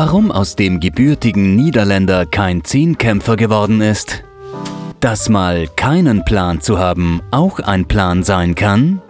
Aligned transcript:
Warum 0.00 0.30
aus 0.30 0.54
dem 0.54 0.78
gebürtigen 0.78 1.56
Niederländer 1.56 2.24
kein 2.24 2.62
Zehnkämpfer 2.62 3.34
geworden 3.34 3.80
ist? 3.80 4.22
Dass 5.00 5.28
mal 5.28 5.66
keinen 5.74 6.24
Plan 6.24 6.60
zu 6.60 6.78
haben 6.78 7.20
auch 7.32 7.58
ein 7.58 7.84
Plan 7.84 8.22
sein 8.22 8.54
kann? 8.54 9.02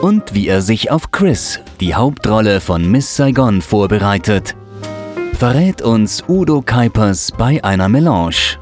Und 0.00 0.32
wie 0.32 0.48
er 0.48 0.62
sich 0.62 0.90
auf 0.90 1.10
Chris, 1.10 1.60
die 1.80 1.94
Hauptrolle 1.94 2.62
von 2.62 2.90
Miss 2.90 3.14
Saigon, 3.14 3.60
vorbereitet, 3.60 4.56
verrät 5.34 5.82
uns 5.82 6.24
Udo 6.26 6.62
Kuipers 6.62 7.30
bei 7.36 7.62
einer 7.62 7.90
Melange. 7.90 8.56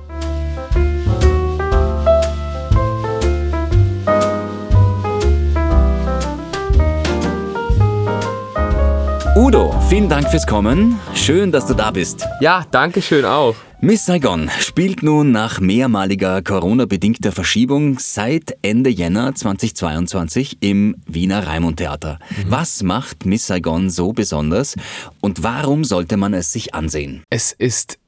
Udo, 9.37 9.75
vielen 9.89 10.09
Dank 10.09 10.31
fürs 10.31 10.47
Kommen. 10.47 11.01
Schön, 11.13 11.51
dass 11.51 11.67
du 11.67 11.75
da 11.75 11.91
bist. 11.91 12.25
Ja, 12.41 12.65
danke 12.71 13.03
schön 13.03 13.25
auch. 13.25 13.57
Miss 13.81 14.07
Saigon 14.07 14.49
spielt 14.61 15.03
nun 15.03 15.33
nach 15.33 15.59
mehrmaliger 15.59 16.41
Corona-bedingter 16.41 17.33
Verschiebung 17.33 17.99
seit 17.99 18.57
Ende 18.63 18.91
Jänner 18.91 19.35
2022 19.35 20.59
im 20.61 20.95
Wiener 21.07 21.49
Raimund 21.49 21.79
Theater. 21.79 22.21
Mhm. 22.31 22.45
Was 22.49 22.85
macht 22.85 23.27
Miss 23.27 23.49
Saigon 23.49 23.91
so 23.91 24.13
besonders 24.13 24.77
und 25.21 25.43
warum 25.43 25.83
sollte 25.83 26.17
man 26.17 26.33
es 26.33 26.53
sich 26.53 26.73
ansehen? 26.73 27.25
Es 27.29 27.51
ist 27.51 27.99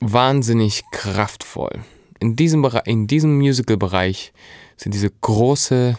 wahnsinnig 0.00 0.82
kraftvoll. 0.92 1.80
In 2.20 2.36
diesem, 2.36 2.60
Bereich, 2.60 2.86
in 2.86 3.06
diesem 3.06 3.38
Musical-Bereich 3.38 4.34
sind 4.76 4.92
diese 4.92 5.08
große, 5.08 5.96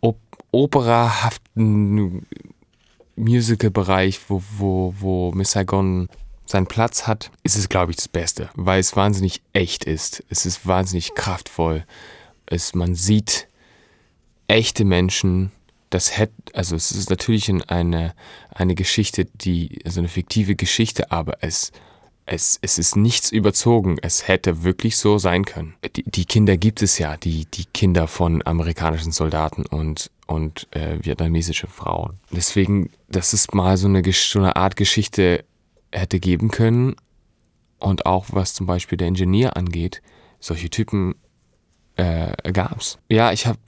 op 0.00 0.18
operahaften 0.50 2.26
Musical-Bereich, 3.22 4.20
wo, 4.28 4.42
wo, 4.56 4.94
wo 4.98 5.32
Miss 5.32 5.52
Saigon 5.52 6.08
seinen 6.46 6.66
Platz 6.66 7.06
hat, 7.06 7.30
ist 7.42 7.56
es, 7.56 7.68
glaube 7.68 7.92
ich, 7.92 7.96
das 7.96 8.08
Beste, 8.08 8.50
weil 8.54 8.80
es 8.80 8.96
wahnsinnig 8.96 9.42
echt 9.52 9.84
ist. 9.84 10.24
Es 10.28 10.46
ist 10.46 10.66
wahnsinnig 10.66 11.14
kraftvoll. 11.14 11.84
Es, 12.46 12.74
man 12.74 12.94
sieht 12.94 13.48
echte 14.48 14.84
Menschen. 14.84 15.50
Das 15.90 16.16
hätte, 16.16 16.34
also 16.54 16.76
es 16.76 16.90
ist 16.90 17.10
natürlich 17.10 17.50
eine, 17.68 18.14
eine 18.50 18.74
Geschichte, 18.74 19.26
die, 19.26 19.80
also 19.84 20.00
eine 20.00 20.08
fiktive 20.08 20.54
Geschichte, 20.54 21.10
aber 21.10 21.38
es, 21.40 21.70
es, 22.26 22.58
es 22.62 22.78
ist 22.78 22.96
nichts 22.96 23.30
überzogen. 23.30 23.98
Es 24.00 24.28
hätte 24.28 24.62
wirklich 24.62 24.96
so 24.96 25.18
sein 25.18 25.44
können. 25.44 25.74
Die, 25.96 26.02
die 26.02 26.24
Kinder 26.24 26.56
gibt 26.56 26.82
es 26.82 26.98
ja, 26.98 27.16
die, 27.16 27.46
die 27.46 27.66
Kinder 27.66 28.08
von 28.08 28.44
amerikanischen 28.46 29.12
Soldaten 29.12 29.66
und 29.66 30.10
und 30.32 30.66
äh, 30.74 30.98
vietnamesische 31.02 31.66
Frauen. 31.66 32.18
Deswegen, 32.30 32.90
dass 33.08 33.32
es 33.32 33.52
mal 33.52 33.76
so 33.76 33.86
eine, 33.88 34.02
so 34.12 34.38
eine 34.38 34.56
Art 34.56 34.76
Geschichte 34.76 35.44
hätte 35.92 36.20
geben 36.20 36.50
können 36.50 36.96
und 37.78 38.06
auch 38.06 38.26
was 38.30 38.54
zum 38.54 38.66
Beispiel 38.66 38.96
der 38.96 39.08
Ingenieur 39.08 39.56
angeht, 39.56 40.02
solche 40.40 40.70
Typen 40.70 41.14
äh, 41.96 42.32
gab 42.52 42.80
es. 42.80 42.98
Ja, 43.08 43.32
ich 43.32 43.46
habe 43.46 43.58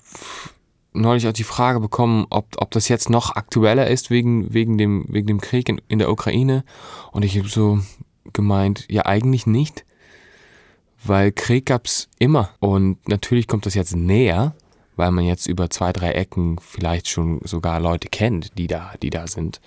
neulich 0.92 1.26
auch 1.28 1.32
die 1.32 1.44
Frage 1.44 1.80
bekommen, 1.80 2.26
ob, 2.30 2.46
ob 2.56 2.70
das 2.70 2.88
jetzt 2.88 3.10
noch 3.10 3.36
aktueller 3.36 3.88
ist 3.88 4.10
wegen, 4.10 4.54
wegen, 4.54 4.78
dem, 4.78 5.04
wegen 5.08 5.26
dem 5.26 5.40
Krieg 5.40 5.68
in, 5.68 5.80
in 5.88 5.98
der 5.98 6.10
Ukraine. 6.10 6.64
Und 7.12 7.24
ich 7.24 7.36
habe 7.36 7.48
so 7.48 7.80
gemeint, 8.32 8.86
ja 8.88 9.04
eigentlich 9.04 9.46
nicht, 9.46 9.84
weil 11.04 11.32
Krieg 11.32 11.66
gab 11.66 11.86
es 11.86 12.08
immer. 12.18 12.50
Und 12.60 13.06
natürlich 13.08 13.46
kommt 13.46 13.66
das 13.66 13.74
jetzt 13.74 13.94
näher, 13.94 14.54
weil 14.96 15.10
man 15.10 15.24
jetzt 15.24 15.46
über 15.46 15.70
zwei, 15.70 15.92
drei 15.92 16.12
Ecken 16.12 16.58
vielleicht 16.60 17.08
schon 17.08 17.40
sogar 17.44 17.80
Leute 17.80 18.08
kennt, 18.08 18.56
die 18.58 18.66
da, 18.66 18.94
die 19.02 19.10
da 19.10 19.26
sind 19.26 19.60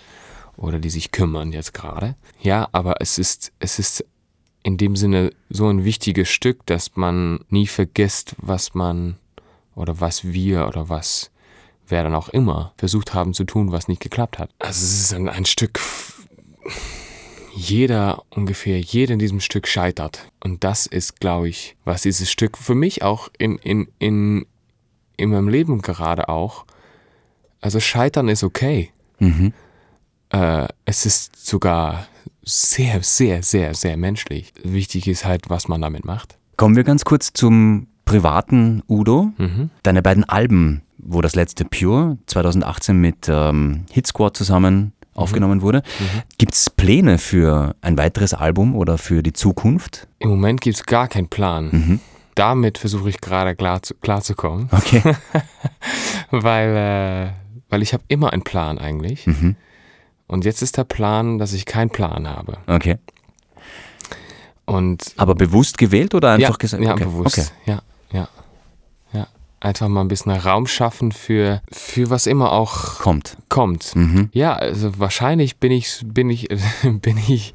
oder 0.55 0.79
die 0.79 0.89
sich 0.89 1.11
kümmern 1.11 1.51
jetzt 1.51 1.73
gerade. 1.73 2.15
Ja, 2.41 2.67
aber 2.71 3.01
es 3.01 3.17
ist, 3.17 3.51
es 3.59 3.79
ist 3.79 4.05
in 4.63 4.77
dem 4.77 4.95
Sinne 4.95 5.31
so 5.49 5.67
ein 5.67 5.83
wichtiges 5.83 6.29
Stück, 6.29 6.65
dass 6.65 6.95
man 6.95 7.39
nie 7.49 7.67
vergisst, 7.67 8.35
was 8.37 8.73
man 8.73 9.17
oder 9.75 9.99
was 10.01 10.25
wir 10.25 10.67
oder 10.67 10.89
was 10.89 11.31
wer 11.87 12.03
dann 12.03 12.15
auch 12.15 12.29
immer 12.29 12.73
versucht 12.77 13.13
haben 13.13 13.33
zu 13.33 13.45
tun, 13.45 13.71
was 13.71 13.87
nicht 13.87 14.01
geklappt 14.01 14.39
hat. 14.39 14.49
Also 14.59 14.83
es 14.83 14.99
ist 14.99 15.13
ein, 15.13 15.29
ein 15.29 15.45
Stück, 15.45 15.79
jeder 17.55 18.23
ungefähr, 18.29 18.79
jeder 18.79 19.13
in 19.13 19.19
diesem 19.19 19.39
Stück 19.39 19.67
scheitert. 19.67 20.31
Und 20.43 20.63
das 20.63 20.85
ist, 20.85 21.19
glaube 21.19 21.49
ich, 21.49 21.75
was 21.85 22.01
dieses 22.01 22.29
Stück 22.29 22.57
für 22.57 22.75
mich 22.75 23.03
auch 23.03 23.29
in, 23.37 23.57
in, 23.57 23.87
in, 23.99 24.45
in 25.17 25.31
meinem 25.31 25.49
Leben 25.49 25.81
gerade 25.81 26.29
auch. 26.29 26.65
Also 27.59 27.79
Scheitern 27.79 28.29
ist 28.29 28.43
okay. 28.43 28.91
Mhm. 29.19 29.51
Äh, 30.29 30.67
es 30.85 31.05
ist 31.05 31.35
sogar 31.45 32.07
sehr, 32.43 33.03
sehr, 33.03 33.43
sehr, 33.43 33.73
sehr 33.73 33.97
menschlich. 33.97 34.53
Wichtig 34.63 35.07
ist 35.07 35.25
halt, 35.25 35.49
was 35.49 35.67
man 35.67 35.81
damit 35.81 36.05
macht. 36.05 36.37
Kommen 36.55 36.75
wir 36.75 36.83
ganz 36.83 37.03
kurz 37.03 37.33
zum 37.33 37.87
privaten 38.05 38.83
Udo. 38.87 39.31
Mhm. 39.37 39.69
Deine 39.83 40.01
beiden 40.01 40.23
Alben, 40.23 40.83
wo 40.97 41.21
das 41.21 41.35
letzte 41.35 41.65
Pure 41.65 42.17
2018 42.27 42.95
mit 42.95 43.27
ähm, 43.27 43.85
Hit 43.91 44.07
Squad 44.07 44.37
zusammen 44.37 44.75
mhm. 44.75 44.91
aufgenommen 45.15 45.61
wurde. 45.61 45.79
Mhm. 45.99 46.21
Gibt 46.37 46.53
es 46.53 46.69
Pläne 46.69 47.17
für 47.17 47.75
ein 47.81 47.97
weiteres 47.97 48.33
Album 48.33 48.75
oder 48.75 48.97
für 48.97 49.23
die 49.23 49.33
Zukunft? 49.33 50.07
Im 50.19 50.29
Moment 50.29 50.61
gibt 50.61 50.77
es 50.77 50.85
gar 50.85 51.07
keinen 51.07 51.27
Plan. 51.27 51.69
Mhm 51.71 51.99
damit 52.37 52.77
versuche 52.77 53.09
ich 53.09 53.21
gerade 53.21 53.55
klar, 53.55 53.81
zu, 53.81 53.95
klar 53.95 54.21
zu 54.21 54.35
kommen. 54.35 54.69
Okay. 54.71 55.01
weil, 56.31 56.75
äh, 56.75 57.31
weil 57.69 57.81
ich 57.81 57.93
habe 57.93 58.03
immer 58.07 58.33
einen 58.33 58.43
Plan 58.43 58.77
eigentlich. 58.77 59.25
Mhm. 59.27 59.55
Und 60.27 60.45
jetzt 60.45 60.61
ist 60.61 60.77
der 60.77 60.83
Plan, 60.83 61.37
dass 61.37 61.53
ich 61.53 61.65
keinen 61.65 61.89
Plan 61.89 62.27
habe. 62.27 62.57
Okay. 62.67 62.97
Und 64.65 65.13
Aber 65.15 65.33
bewusst 65.35 65.77
gewählt 65.77 66.13
oder 66.13 66.31
einfach 66.31 66.49
ja, 66.49 66.57
gesagt? 66.57 66.83
Ja, 66.83 66.91
okay. 66.91 67.05
bewusst. 67.05 67.37
Okay. 67.37 67.47
Ja, 67.65 67.81
ja, 68.11 68.27
ja. 69.13 69.27
Einfach 69.61 69.87
mal 69.87 70.01
ein 70.01 70.09
bisschen 70.09 70.33
Raum 70.33 70.67
schaffen 70.67 71.13
für, 71.13 71.61
für 71.71 72.09
was 72.09 72.27
immer 72.27 72.51
auch 72.51 72.99
kommt. 72.99 73.37
Kommt. 73.47 73.95
Mhm. 73.95 74.29
Ja, 74.33 74.53
also 74.53 74.99
wahrscheinlich 74.99 75.57
bin 75.57 75.71
ich, 75.71 76.01
bin 76.05 76.29
ich, 76.29 76.49
bin 76.83 77.17
ich 77.17 77.53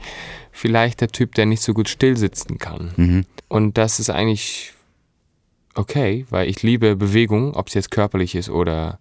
vielleicht 0.53 1.01
der 1.01 1.09
Typ, 1.09 1.35
der 1.35 1.47
nicht 1.47 1.63
so 1.63 1.75
gut 1.75 1.89
stillsitzen 1.89 2.59
kann. 2.59 2.93
Mhm. 2.97 3.27
Und 3.49 3.79
das 3.79 3.99
ist 3.99 4.11
eigentlich 4.11 4.73
okay, 5.75 6.27
weil 6.31 6.49
ich 6.49 6.63
liebe 6.63 6.95
Bewegung, 6.95 7.55
ob 7.55 7.69
es 7.69 7.75
jetzt 7.75 7.91
körperlich 7.91 8.35
ist 8.35 8.51
oder, 8.51 9.01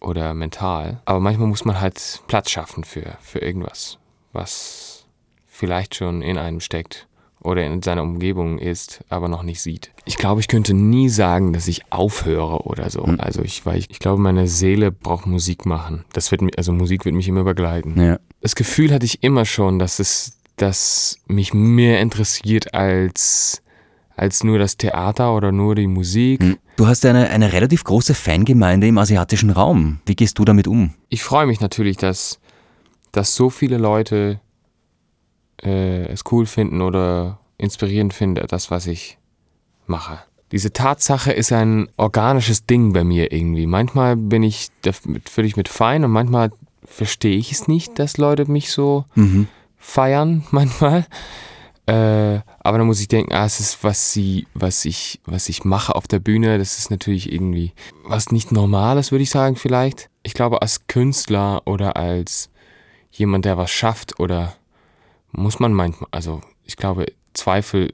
oder 0.00 0.34
mental. 0.34 1.00
Aber 1.06 1.20
manchmal 1.20 1.48
muss 1.48 1.64
man 1.64 1.80
halt 1.80 2.22
Platz 2.26 2.50
schaffen 2.50 2.84
für, 2.84 3.16
für 3.20 3.38
irgendwas, 3.38 3.98
was 4.32 5.06
vielleicht 5.46 5.94
schon 5.94 6.20
in 6.20 6.36
einem 6.36 6.60
steckt 6.60 7.06
oder 7.44 7.64
in 7.64 7.82
seiner 7.82 8.02
Umgebung 8.02 8.58
ist, 8.58 9.04
aber 9.10 9.28
noch 9.28 9.42
nicht 9.42 9.60
sieht. 9.60 9.92
Ich 10.06 10.16
glaube, 10.16 10.40
ich 10.40 10.48
könnte 10.48 10.74
nie 10.74 11.08
sagen, 11.08 11.52
dass 11.52 11.68
ich 11.68 11.82
aufhöre 11.90 12.64
oder 12.64 12.90
so. 12.90 13.06
Mhm. 13.06 13.20
Also 13.20 13.42
ich, 13.42 13.64
weil 13.66 13.78
ich, 13.78 13.90
ich 13.90 13.98
glaube, 13.98 14.20
meine 14.20 14.48
Seele 14.48 14.90
braucht 14.90 15.26
Musik 15.26 15.66
machen. 15.66 16.04
Das 16.12 16.30
wird 16.30 16.42
also 16.56 16.72
Musik 16.72 17.04
wird 17.04 17.14
mich 17.14 17.28
immer 17.28 17.44
begleiten. 17.44 18.00
Ja. 18.00 18.18
Das 18.40 18.54
Gefühl 18.54 18.92
hatte 18.92 19.04
ich 19.04 19.22
immer 19.22 19.44
schon, 19.44 19.78
dass 19.78 19.98
es, 19.98 20.38
dass 20.56 21.18
mich 21.26 21.54
mehr 21.54 22.00
interessiert 22.00 22.74
als 22.74 23.60
als 24.16 24.44
nur 24.44 24.58
das 24.58 24.76
Theater 24.76 25.34
oder 25.34 25.52
nur 25.52 25.74
die 25.74 25.88
Musik. 25.88 26.40
Hm. 26.40 26.56
Du 26.76 26.86
hast 26.86 27.04
eine, 27.04 27.30
eine 27.30 27.52
relativ 27.52 27.84
große 27.84 28.14
Fangemeinde 28.14 28.86
im 28.86 28.98
asiatischen 28.98 29.50
Raum. 29.50 30.00
Wie 30.06 30.14
gehst 30.14 30.38
du 30.38 30.44
damit 30.44 30.66
um? 30.68 30.94
Ich 31.08 31.22
freue 31.22 31.46
mich 31.46 31.60
natürlich, 31.60 31.96
dass, 31.96 32.38
dass 33.12 33.34
so 33.34 33.50
viele 33.50 33.76
Leute 33.76 34.40
äh, 35.62 36.06
es 36.06 36.22
cool 36.30 36.46
finden 36.46 36.80
oder 36.80 37.38
inspirierend 37.58 38.14
finden, 38.14 38.46
das, 38.46 38.70
was 38.70 38.86
ich 38.86 39.18
mache. 39.86 40.18
Diese 40.52 40.72
Tatsache 40.72 41.32
ist 41.32 41.52
ein 41.52 41.88
organisches 41.96 42.66
Ding 42.66 42.92
bei 42.92 43.02
mir 43.02 43.32
irgendwie. 43.32 43.66
Manchmal 43.66 44.16
bin 44.16 44.42
ich 44.42 44.68
völlig 45.24 45.56
mit 45.56 45.68
fein 45.68 46.04
und 46.04 46.10
manchmal 46.10 46.50
verstehe 46.84 47.36
ich 47.36 47.52
es 47.52 47.66
nicht, 47.66 47.98
dass 47.98 48.18
Leute 48.18 48.50
mich 48.50 48.70
so 48.70 49.04
mhm. 49.14 49.48
feiern 49.78 50.44
manchmal. 50.50 51.06
Äh, 51.86 52.40
aber 52.60 52.78
dann 52.78 52.86
muss 52.86 53.00
ich 53.00 53.08
denken, 53.08 53.34
ah, 53.34 53.44
es 53.44 53.60
ist 53.60 53.84
was 53.84 54.12
sie, 54.12 54.46
was 54.54 54.84
ich, 54.84 55.20
was 55.26 55.48
ich 55.48 55.64
mache 55.64 55.94
auf 55.94 56.06
der 56.06 56.18
Bühne. 56.18 56.56
Das 56.58 56.78
ist 56.78 56.90
natürlich 56.90 57.32
irgendwie 57.32 57.72
was 58.04 58.30
nicht 58.30 58.52
Normales, 58.52 59.10
würde 59.10 59.24
ich 59.24 59.30
sagen 59.30 59.56
vielleicht. 59.56 60.08
Ich 60.22 60.34
glaube, 60.34 60.62
als 60.62 60.86
Künstler 60.86 61.62
oder 61.66 61.96
als 61.96 62.48
jemand, 63.10 63.44
der 63.44 63.58
was 63.58 63.70
schafft 63.70 64.18
oder 64.18 64.54
muss 65.36 65.58
man 65.58 65.72
manchmal, 65.72 66.08
also 66.10 66.40
ich 66.64 66.76
glaube, 66.76 67.06
Zweifel 67.34 67.92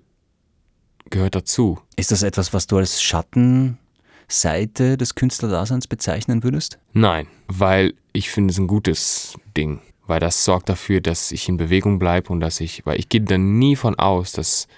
gehört 1.09 1.35
dazu. 1.35 1.79
Ist 1.97 2.13
das 2.13 2.23
etwas, 2.23 2.53
was 2.53 2.67
du 2.67 2.77
als 2.77 3.03
Schattenseite 3.03 4.97
des 4.97 5.15
Künstlerdaseins 5.15 5.87
bezeichnen 5.87 6.43
würdest? 6.43 6.79
Nein, 6.93 7.27
weil 7.49 7.95
ich 8.13 8.31
finde 8.31 8.53
es 8.53 8.59
ein 8.59 8.67
gutes 8.67 9.35
Ding, 9.57 9.81
weil 10.07 10.21
das 10.21 10.45
sorgt 10.45 10.69
dafür, 10.69 11.01
dass 11.01 11.33
ich 11.33 11.49
in 11.49 11.57
Bewegung 11.57 11.99
bleibe 11.99 12.33
und 12.33 12.41
dass 12.41 12.61
ich, 12.61 12.87
weil 12.87 12.99
ich 12.99 13.09
gehe 13.09 13.21
dann 13.21 13.59
nie 13.59 13.77
von 13.77 13.99
aus, 13.99 14.33
dass 14.33 14.69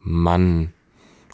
man 0.00 0.72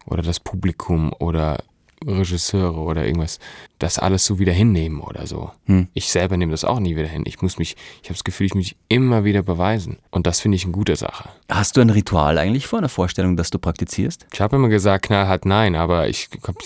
oder 0.07 0.23
das 0.23 0.41
Publikum 0.41 1.13
oder 1.19 1.63
Regisseure 2.07 2.79
oder 2.79 3.05
irgendwas 3.05 3.39
das 3.79 3.99
alles 3.99 4.25
so 4.25 4.39
wieder 4.39 4.53
hinnehmen 4.53 5.01
oder 5.01 5.27
so. 5.27 5.51
Hm. 5.67 5.89
Ich 5.95 6.11
selber 6.11 6.37
nehme 6.37 6.53
das 6.53 6.65
auch 6.65 6.81
nie 6.81 6.97
wieder 6.97 7.09
hin. 7.09 7.25
Ich 7.27 7.43
muss 7.43 7.59
mich, 7.59 7.77
ich 8.03 8.09
habe 8.09 8.15
das 8.15 8.25
Gefühl, 8.25 8.47
ich 8.47 8.55
muss 8.55 8.65
mich 8.65 8.77
immer 8.89 9.25
wieder 9.25 9.43
beweisen. 9.43 9.99
Und 10.11 10.27
das 10.27 10.41
finde 10.41 10.57
ich 10.57 10.65
eine 10.65 10.73
gute 10.73 10.97
Sache. 10.97 11.29
Hast 11.49 11.77
du 11.77 11.81
ein 11.81 11.91
Ritual 11.91 12.39
eigentlich 12.39 12.67
vor 12.67 12.79
einer 12.79 12.89
Vorstellung, 12.89 13.37
das 13.37 13.51
du 13.51 13.59
praktizierst? 13.59 14.27
Ich 14.33 14.41
habe 14.41 14.57
immer 14.57 14.69
gesagt, 14.69 15.07
knallhart 15.07 15.45
nein, 15.45 15.75
aber 15.75 16.09
ich 16.09 16.29
habe 16.47 16.59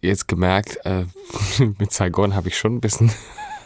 jetzt 0.00 0.28
gemerkt, 0.28 0.78
äh, 0.84 1.04
mit 1.78 1.92
Saigon 1.92 2.34
habe 2.34 2.48
ich 2.48 2.58
schon 2.58 2.76
ein 2.76 2.80
bisschen, 2.80 3.10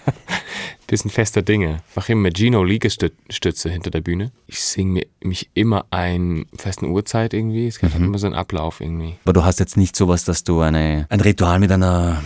bisschen 0.86 1.10
fester 1.10 1.42
Dinge. 1.42 1.82
Mache 1.94 2.12
immer 2.12 2.30
Gino 2.34 2.62
Liegestütze 2.62 3.70
hinter 3.70 3.90
der 3.90 4.00
Bühne. 4.00 4.32
Ich 4.46 4.60
singe 4.60 5.02
mich 5.22 5.50
immer 5.54 5.86
einen 5.90 6.46
festen 6.56 6.86
Uhrzeit 6.86 7.34
irgendwie. 7.34 7.66
Es 7.66 7.78
gibt 7.78 7.98
mhm. 7.98 8.06
immer 8.06 8.18
so 8.18 8.26
einen 8.26 8.36
Ablauf 8.36 8.80
irgendwie. 8.80 9.16
Aber 9.24 9.32
du 9.32 9.44
hast 9.44 9.58
jetzt 9.60 9.76
nicht 9.76 9.96
sowas, 9.96 10.24
dass 10.24 10.44
du 10.44 10.60
eine, 10.60 11.06
ein 11.08 11.20
Ritual 11.20 11.58
mit 11.58 11.72
einer 11.72 12.22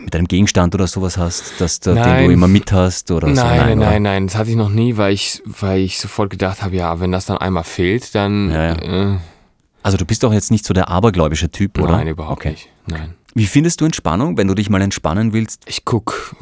mit 0.00 0.14
einem 0.14 0.28
Gegenstand 0.28 0.74
oder 0.74 0.86
sowas 0.86 1.18
hast, 1.18 1.60
dass 1.60 1.80
du, 1.80 1.92
den 1.92 2.26
du 2.26 2.32
immer 2.32 2.48
mit 2.48 2.72
hast 2.72 3.10
oder 3.10 3.26
nein, 3.26 3.36
so? 3.36 3.42
Nein, 3.42 3.58
nein, 3.58 3.78
nein, 3.78 4.02
nein, 4.02 4.26
das 4.28 4.36
hatte 4.36 4.48
ich 4.48 4.56
noch 4.56 4.70
nie, 4.70 4.96
weil 4.96 5.12
ich, 5.12 5.42
weil 5.44 5.80
ich 5.80 5.98
sofort 5.98 6.30
gedacht 6.30 6.62
habe, 6.62 6.76
ja, 6.76 6.98
wenn 7.00 7.12
das 7.12 7.26
dann 7.26 7.36
einmal 7.36 7.64
fehlt, 7.64 8.14
dann. 8.14 8.48
Ja, 8.50 8.74
ja. 8.74 9.14
Äh, 9.14 9.18
also 9.82 9.98
du 9.98 10.06
bist 10.06 10.22
doch 10.22 10.32
jetzt 10.32 10.50
nicht 10.50 10.64
so 10.64 10.72
der 10.72 10.88
abergläubische 10.88 11.50
Typ, 11.50 11.78
oder? 11.78 11.92
Nein, 11.92 12.08
überhaupt 12.08 12.40
okay. 12.40 12.50
nicht. 12.50 12.68
Nein. 12.86 13.14
Wie 13.34 13.46
findest 13.46 13.80
du 13.80 13.84
Entspannung, 13.84 14.36
wenn 14.38 14.48
du 14.48 14.54
dich 14.54 14.70
mal 14.70 14.80
entspannen 14.80 15.32
willst? 15.32 15.62
Ich 15.66 15.84
guck 15.84 16.34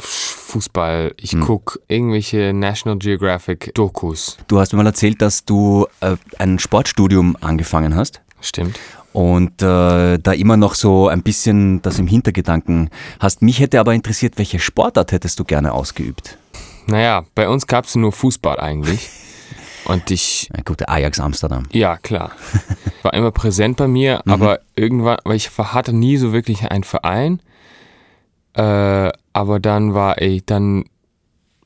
Fußball, 0.46 1.12
ich 1.20 1.32
hm. 1.32 1.40
guck 1.40 1.80
irgendwelche 1.88 2.52
National 2.54 2.98
Geographic 2.98 3.74
Dokus. 3.74 4.38
Du 4.46 4.60
hast 4.60 4.72
mir 4.72 4.78
mal 4.78 4.86
erzählt, 4.86 5.20
dass 5.20 5.44
du 5.44 5.86
äh, 6.00 6.16
ein 6.38 6.58
Sportstudium 6.58 7.36
angefangen 7.40 7.96
hast. 7.96 8.22
Stimmt. 8.40 8.78
Und 9.12 9.60
äh, 9.62 10.18
da 10.18 10.32
immer 10.32 10.56
noch 10.56 10.74
so 10.74 11.08
ein 11.08 11.22
bisschen 11.22 11.82
das 11.82 11.98
im 11.98 12.06
Hintergedanken 12.06 12.90
hast. 13.18 13.42
Mich 13.42 13.60
hätte 13.60 13.80
aber 13.80 13.94
interessiert, 13.94 14.38
welche 14.38 14.60
Sportart 14.60 15.10
hättest 15.10 15.38
du 15.40 15.44
gerne 15.44 15.72
ausgeübt? 15.72 16.38
Naja, 16.86 17.24
bei 17.34 17.48
uns 17.48 17.66
gab 17.66 17.86
es 17.86 17.96
nur 17.96 18.12
Fußball 18.12 18.60
eigentlich. 18.60 19.10
Und 19.86 20.10
ich. 20.10 20.48
Ja, 20.54 20.62
gut, 20.62 20.88
Ajax 20.88 21.18
Amsterdam. 21.18 21.64
Ja, 21.72 21.96
klar. 21.96 22.32
War 23.02 23.14
immer 23.14 23.32
präsent 23.32 23.78
bei 23.78 23.88
mir, 23.88 24.22
mhm. 24.24 24.32
aber 24.32 24.60
irgendwann, 24.76 25.18
weil 25.24 25.36
ich 25.36 25.50
hatte 25.58 25.92
nie 25.92 26.16
so 26.16 26.32
wirklich 26.32 26.70
einen 26.70 26.84
Verein. 26.84 27.40
Äh, 28.56 28.62
aber 29.36 29.60
dann 29.60 29.92
war 29.92 30.22
ich, 30.22 30.46
dann 30.46 30.86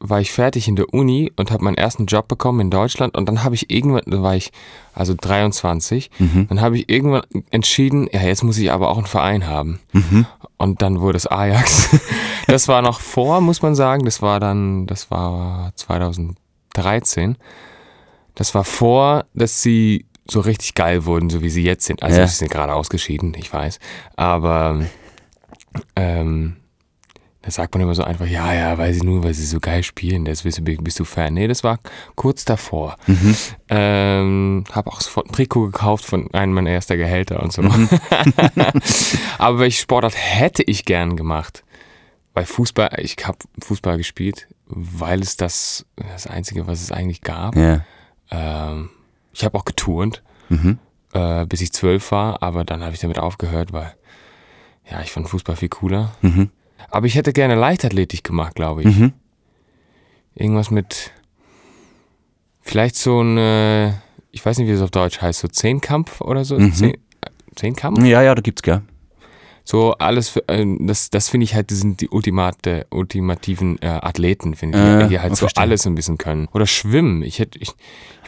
war 0.00 0.20
ich 0.20 0.32
fertig 0.32 0.66
in 0.66 0.74
der 0.74 0.92
Uni 0.92 1.30
und 1.36 1.52
habe 1.52 1.62
meinen 1.62 1.76
ersten 1.76 2.06
Job 2.06 2.26
bekommen 2.26 2.58
in 2.58 2.70
Deutschland 2.70 3.16
und 3.16 3.28
dann 3.28 3.44
habe 3.44 3.54
ich 3.54 3.70
irgendwann, 3.70 4.02
da 4.06 4.22
war 4.24 4.34
ich 4.34 4.50
also 4.92 5.14
23, 5.16 6.10
mhm. 6.18 6.48
dann 6.48 6.60
habe 6.60 6.78
ich 6.78 6.90
irgendwann 6.90 7.22
entschieden, 7.52 8.08
ja, 8.12 8.22
jetzt 8.22 8.42
muss 8.42 8.58
ich 8.58 8.72
aber 8.72 8.88
auch 8.88 8.96
einen 8.96 9.06
Verein 9.06 9.46
haben. 9.46 9.78
Mhm. 9.92 10.26
Und 10.56 10.82
dann 10.82 11.00
wurde 11.00 11.16
es 11.16 11.28
Ajax. 11.28 11.96
das 12.48 12.66
war 12.66 12.82
noch 12.82 12.98
vor, 12.98 13.40
muss 13.40 13.62
man 13.62 13.76
sagen, 13.76 14.04
das 14.04 14.20
war 14.20 14.40
dann, 14.40 14.88
das 14.88 15.12
war 15.12 15.70
2013. 15.76 17.36
Das 18.34 18.52
war 18.52 18.64
vor, 18.64 19.26
dass 19.32 19.62
sie 19.62 20.06
so 20.28 20.40
richtig 20.40 20.74
geil 20.74 21.04
wurden, 21.04 21.30
so 21.30 21.40
wie 21.40 21.50
sie 21.50 21.62
jetzt 21.62 21.86
sind. 21.86 22.02
Also 22.02 22.18
ja. 22.18 22.26
sie 22.26 22.34
sind 22.34 22.50
gerade 22.50 22.74
ausgeschieden, 22.74 23.34
ich 23.38 23.52
weiß. 23.52 23.78
Aber 24.16 24.80
ähm, 25.94 26.56
da 27.42 27.50
sagt 27.50 27.74
man 27.74 27.82
immer 27.82 27.94
so 27.94 28.04
einfach, 28.04 28.26
ja, 28.26 28.52
ja, 28.52 28.76
weil 28.76 28.92
sie 28.92 29.00
nur, 29.00 29.24
weil 29.24 29.32
sie 29.32 29.46
so 29.46 29.60
geil 29.60 29.82
spielen, 29.82 30.26
das 30.26 30.42
bist 30.42 30.58
du, 30.58 30.62
bist 30.62 31.00
du 31.00 31.04
Fan. 31.04 31.32
Nee, 31.32 31.48
das 31.48 31.64
war 31.64 31.78
kurz 32.14 32.44
davor. 32.44 32.96
Mhm. 33.06 33.36
Ähm, 33.70 34.64
habe 34.72 34.90
auch 34.90 35.00
sofort 35.00 35.28
ein 35.28 35.32
Trikot 35.32 35.66
gekauft 35.66 36.04
von 36.04 36.32
einem 36.34 36.52
meiner 36.52 36.70
ersten 36.70 36.98
Gehälter 36.98 37.42
und 37.42 37.52
so. 37.52 37.62
Mhm. 37.62 37.88
Aber 39.38 39.58
welche 39.58 39.80
Sportart 39.80 40.14
hätte 40.16 40.62
ich 40.62 40.84
gern 40.84 41.16
gemacht? 41.16 41.64
Bei 42.34 42.44
Fußball, 42.44 42.90
ich 42.98 43.16
habe 43.24 43.38
Fußball 43.62 43.96
gespielt, 43.96 44.46
weil 44.66 45.20
es 45.20 45.38
das 45.38 45.86
das 45.96 46.26
Einzige, 46.26 46.66
was 46.66 46.82
es 46.82 46.92
eigentlich 46.92 47.22
gab. 47.22 47.56
Ja. 47.56 47.80
Ähm, 48.30 48.90
ich 49.32 49.44
habe 49.44 49.56
auch 49.56 49.64
geturnt, 49.64 50.22
mhm. 50.50 50.78
äh, 51.14 51.46
bis 51.46 51.62
ich 51.62 51.72
zwölf 51.72 52.12
war, 52.12 52.42
aber 52.42 52.64
dann 52.64 52.82
habe 52.82 52.92
ich 52.92 53.00
damit 53.00 53.18
aufgehört, 53.18 53.72
weil 53.72 53.94
ja, 54.90 55.00
ich 55.00 55.10
fand 55.10 55.28
Fußball 55.28 55.56
viel 55.56 55.68
cooler. 55.70 56.12
Mhm. 56.20 56.50
Aber 56.88 57.06
ich 57.06 57.14
hätte 57.14 57.32
gerne 57.32 57.54
Leichtathletik 57.54 58.24
gemacht, 58.24 58.54
glaube 58.54 58.82
ich. 58.82 58.96
Mhm. 58.96 59.12
Irgendwas 60.34 60.70
mit 60.70 61.12
vielleicht 62.60 62.96
so 62.96 63.20
ein, 63.20 63.36
äh, 63.36 63.88
ich 64.30 64.44
weiß 64.44 64.58
nicht, 64.58 64.68
wie 64.68 64.72
es 64.72 64.82
auf 64.82 64.90
Deutsch 64.90 65.20
heißt, 65.20 65.40
so 65.40 65.48
Zehnkampf 65.48 66.20
oder 66.20 66.44
so. 66.44 66.58
Mhm. 66.58 66.72
Zehn, 66.72 66.96
Zehnkampf? 67.56 68.04
Ja, 68.04 68.22
ja, 68.22 68.34
da 68.34 68.40
gibt's 68.40 68.62
gell. 68.62 68.82
So 69.64 69.92
alles, 69.94 70.30
für, 70.30 70.48
äh, 70.48 70.64
das, 70.80 71.10
das 71.10 71.28
finde 71.28 71.44
ich 71.44 71.54
halt, 71.54 71.70
das 71.70 71.78
sind 71.78 72.00
die 72.00 72.08
ultimate, 72.08 72.86
ultimativen 72.90 73.80
äh, 73.82 73.86
Athleten, 73.86 74.54
finde 74.54 74.78
ich, 74.78 75.04
äh, 75.04 75.08
die 75.08 75.20
halt 75.20 75.32
so 75.36 75.40
verstehe. 75.40 75.62
alles 75.62 75.86
ein 75.86 75.94
bisschen 75.94 76.18
können. 76.18 76.48
Oder 76.52 76.66
schwimmen. 76.66 77.22
Ich 77.22 77.38
hätte, 77.38 77.58
ich, 77.58 77.72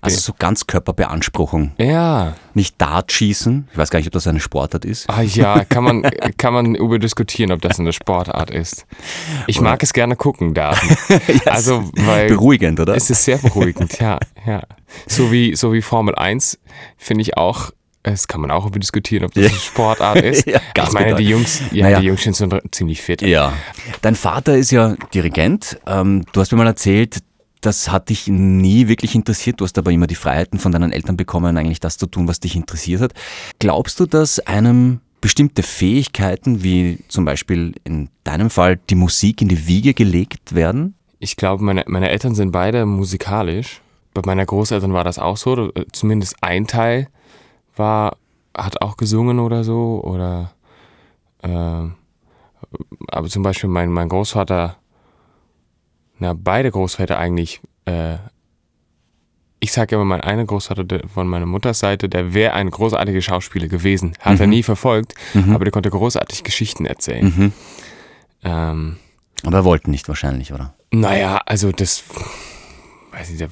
also 0.00 0.18
so 0.18 0.34
Ganzkörperbeanspruchung. 0.36 1.72
Ja. 1.78 2.34
Nicht 2.54 2.80
Dartschießen. 2.80 3.68
Ich 3.70 3.78
weiß 3.78 3.90
gar 3.90 4.00
nicht, 4.00 4.08
ob 4.08 4.12
das 4.12 4.26
eine 4.26 4.40
Sportart 4.40 4.84
ist. 4.84 5.08
Ah 5.08 5.22
ja, 5.22 5.64
kann 5.68 5.84
man, 5.84 6.02
kann 6.36 6.52
man 6.52 6.74
über 6.74 6.98
diskutieren, 6.98 7.52
ob 7.52 7.62
das 7.62 7.78
eine 7.78 7.92
Sportart 7.92 8.50
ist. 8.50 8.84
Ich 9.46 9.60
oder? 9.60 9.70
mag 9.70 9.82
es 9.82 9.92
gerne 9.92 10.16
gucken, 10.16 10.54
da. 10.54 10.72
yes. 11.28 11.46
Also, 11.46 11.84
weil. 11.94 12.26
Beruhigend, 12.28 12.80
oder? 12.80 12.96
Es 12.96 13.10
ist 13.10 13.24
sehr 13.24 13.38
beruhigend, 13.38 14.00
ja, 14.00 14.18
ja. 14.44 14.62
So 15.06 15.30
wie, 15.30 15.54
so 15.54 15.72
wie 15.72 15.82
Formel 15.82 16.16
1 16.16 16.58
finde 16.96 17.22
ich 17.22 17.36
auch 17.36 17.70
es 18.02 18.26
kann 18.26 18.40
man 18.40 18.50
auch 18.50 18.66
über 18.66 18.78
diskutieren, 18.78 19.24
ob 19.24 19.34
das 19.34 19.46
eine 19.46 19.54
Sportart 19.54 20.20
ist. 20.22 20.46
ja, 20.46 20.60
ich 20.76 20.92
meine, 20.92 21.14
die 21.14 21.28
Jungs, 21.28 21.60
ja, 21.70 21.84
naja. 21.84 22.00
die 22.00 22.06
Jungs 22.06 22.22
sind 22.22 22.34
so 22.34 22.48
ziemlich 22.70 23.00
fit. 23.00 23.22
Ja. 23.22 23.52
Dein 24.00 24.14
Vater 24.14 24.56
ist 24.56 24.70
ja 24.70 24.96
Dirigent. 25.14 25.78
Ähm, 25.86 26.24
du 26.32 26.40
hast 26.40 26.50
mir 26.52 26.58
mal 26.58 26.66
erzählt, 26.66 27.18
das 27.60 27.90
hat 27.90 28.08
dich 28.08 28.26
nie 28.26 28.88
wirklich 28.88 29.14
interessiert. 29.14 29.60
Du 29.60 29.64
hast 29.64 29.78
aber 29.78 29.92
immer 29.92 30.08
die 30.08 30.16
Freiheiten 30.16 30.58
von 30.58 30.72
deinen 30.72 30.90
Eltern 30.92 31.16
bekommen, 31.16 31.56
eigentlich 31.56 31.80
das 31.80 31.96
zu 31.96 32.06
tun, 32.06 32.26
was 32.26 32.40
dich 32.40 32.56
interessiert 32.56 33.00
hat. 33.00 33.12
Glaubst 33.60 34.00
du, 34.00 34.06
dass 34.06 34.40
einem 34.40 35.00
bestimmte 35.20 35.62
Fähigkeiten, 35.62 36.64
wie 36.64 36.98
zum 37.06 37.24
Beispiel 37.24 37.74
in 37.84 38.08
deinem 38.24 38.50
Fall 38.50 38.80
die 38.90 38.96
Musik 38.96 39.40
in 39.40 39.48
die 39.48 39.68
Wiege 39.68 39.94
gelegt 39.94 40.56
werden? 40.56 40.94
Ich 41.20 41.36
glaube, 41.36 41.62
meine, 41.62 41.84
meine 41.86 42.10
Eltern 42.10 42.34
sind 42.34 42.50
beide 42.50 42.84
musikalisch. 42.84 43.80
Bei 44.12 44.22
meiner 44.24 44.44
Großeltern 44.44 44.92
war 44.92 45.04
das 45.04 45.20
auch 45.20 45.36
so. 45.36 45.70
Zumindest 45.92 46.36
ein 46.40 46.66
Teil 46.66 47.06
war, 47.76 48.16
hat 48.56 48.82
auch 48.82 48.96
gesungen 48.96 49.38
oder 49.38 49.64
so. 49.64 50.00
Oder 50.04 50.52
äh, 51.42 51.48
aber 53.08 53.28
zum 53.28 53.42
Beispiel 53.42 53.68
mein, 53.68 53.90
mein 53.90 54.08
Großvater 54.08 54.76
na, 56.22 56.34
beide 56.34 56.70
Großväter 56.70 57.18
eigentlich, 57.18 57.60
äh, 57.84 58.14
ich 59.58 59.72
sage 59.72 59.96
immer, 59.96 60.04
mein 60.04 60.20
einer 60.20 60.44
Großvater 60.44 61.00
von 61.12 61.26
meiner 61.26 61.46
Mutters 61.46 61.80
Seite, 61.80 62.08
der 62.08 62.32
wäre 62.32 62.54
ein 62.54 62.70
großartiger 62.70 63.20
Schauspieler 63.20 63.66
gewesen. 63.66 64.16
Hat 64.20 64.34
mhm. 64.34 64.40
er 64.40 64.46
nie 64.46 64.62
verfolgt, 64.62 65.14
mhm. 65.34 65.52
aber 65.52 65.64
der 65.64 65.72
konnte 65.72 65.90
großartig 65.90 66.44
Geschichten 66.44 66.86
erzählen. 66.86 67.24
Mhm. 67.24 67.52
Ähm, 68.44 68.96
aber 69.42 69.58
er 69.58 69.64
wollte 69.64 69.90
nicht 69.90 70.08
wahrscheinlich, 70.08 70.52
oder? 70.52 70.74
Naja, 70.92 71.40
also 71.44 71.72
das, 71.72 72.04
weiß 73.10 73.30
ich, 73.30 73.44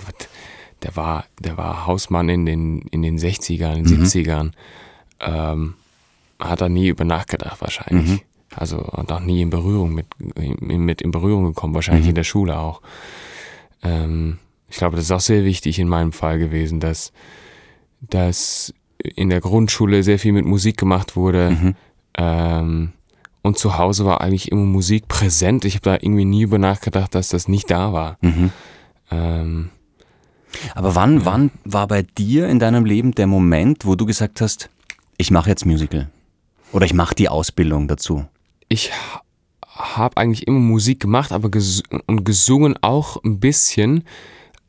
der, 0.82 0.96
war, 0.96 1.24
der 1.38 1.56
war 1.56 1.86
Hausmann 1.86 2.28
in 2.28 2.46
den, 2.46 2.80
in 2.90 3.02
den 3.02 3.18
60ern, 3.18 3.76
in 3.76 3.84
den 3.84 4.04
70ern. 4.04 4.44
Mhm. 4.44 4.52
Ähm, 5.20 5.74
hat 6.38 6.60
er 6.60 6.68
nie 6.68 6.88
über 6.88 7.04
nachgedacht 7.04 7.60
wahrscheinlich. 7.60 8.10
Mhm. 8.10 8.20
Also 8.54 8.78
auch 8.78 9.20
nie 9.20 9.42
in 9.42 9.50
Berührung 9.50 9.94
mit, 9.94 10.06
mit 10.60 11.02
in 11.02 11.10
Berührung 11.10 11.44
gekommen, 11.44 11.74
wahrscheinlich 11.74 12.06
mhm. 12.06 12.10
in 12.10 12.14
der 12.16 12.24
Schule 12.24 12.58
auch. 12.58 12.80
Ähm, 13.82 14.38
ich 14.68 14.76
glaube, 14.76 14.96
das 14.96 15.06
ist 15.06 15.12
auch 15.12 15.20
sehr 15.20 15.44
wichtig 15.44 15.78
in 15.78 15.88
meinem 15.88 16.12
Fall 16.12 16.38
gewesen, 16.38 16.80
dass, 16.80 17.12
dass 18.00 18.74
in 19.02 19.30
der 19.30 19.40
Grundschule 19.40 20.02
sehr 20.02 20.18
viel 20.18 20.32
mit 20.32 20.44
Musik 20.44 20.76
gemacht 20.76 21.16
wurde. 21.16 21.50
Mhm. 21.50 21.74
Ähm, 22.14 22.92
und 23.42 23.58
zu 23.58 23.78
Hause 23.78 24.04
war 24.04 24.20
eigentlich 24.20 24.50
immer 24.50 24.64
Musik 24.64 25.08
präsent. 25.08 25.64
Ich 25.64 25.74
habe 25.74 25.84
da 25.84 25.94
irgendwie 25.94 26.24
nie 26.24 26.42
über 26.42 26.58
nachgedacht, 26.58 27.14
dass 27.14 27.28
das 27.28 27.48
nicht 27.48 27.70
da 27.70 27.92
war. 27.92 28.18
Mhm. 28.20 28.50
Ähm, 29.10 29.70
Aber 30.74 30.94
wann, 30.94 31.20
ja. 31.20 31.24
wann 31.26 31.50
war 31.64 31.86
bei 31.86 32.02
dir 32.02 32.48
in 32.48 32.58
deinem 32.58 32.84
Leben 32.84 33.12
der 33.12 33.26
Moment, 33.26 33.86
wo 33.86 33.94
du 33.94 34.06
gesagt 34.06 34.40
hast, 34.40 34.70
ich 35.16 35.30
mache 35.30 35.48
jetzt 35.48 35.66
Musical? 35.66 36.10
Oder 36.72 36.86
ich 36.86 36.94
mache 36.94 37.14
die 37.14 37.28
Ausbildung 37.28 37.88
dazu? 37.88 38.26
ich 38.70 38.92
habe 39.74 40.16
eigentlich 40.16 40.46
immer 40.46 40.60
Musik 40.60 41.00
gemacht, 41.00 41.32
aber 41.32 41.50
ges 41.50 41.82
und 42.06 42.24
gesungen 42.24 42.76
auch 42.80 43.22
ein 43.24 43.40
bisschen. 43.40 44.04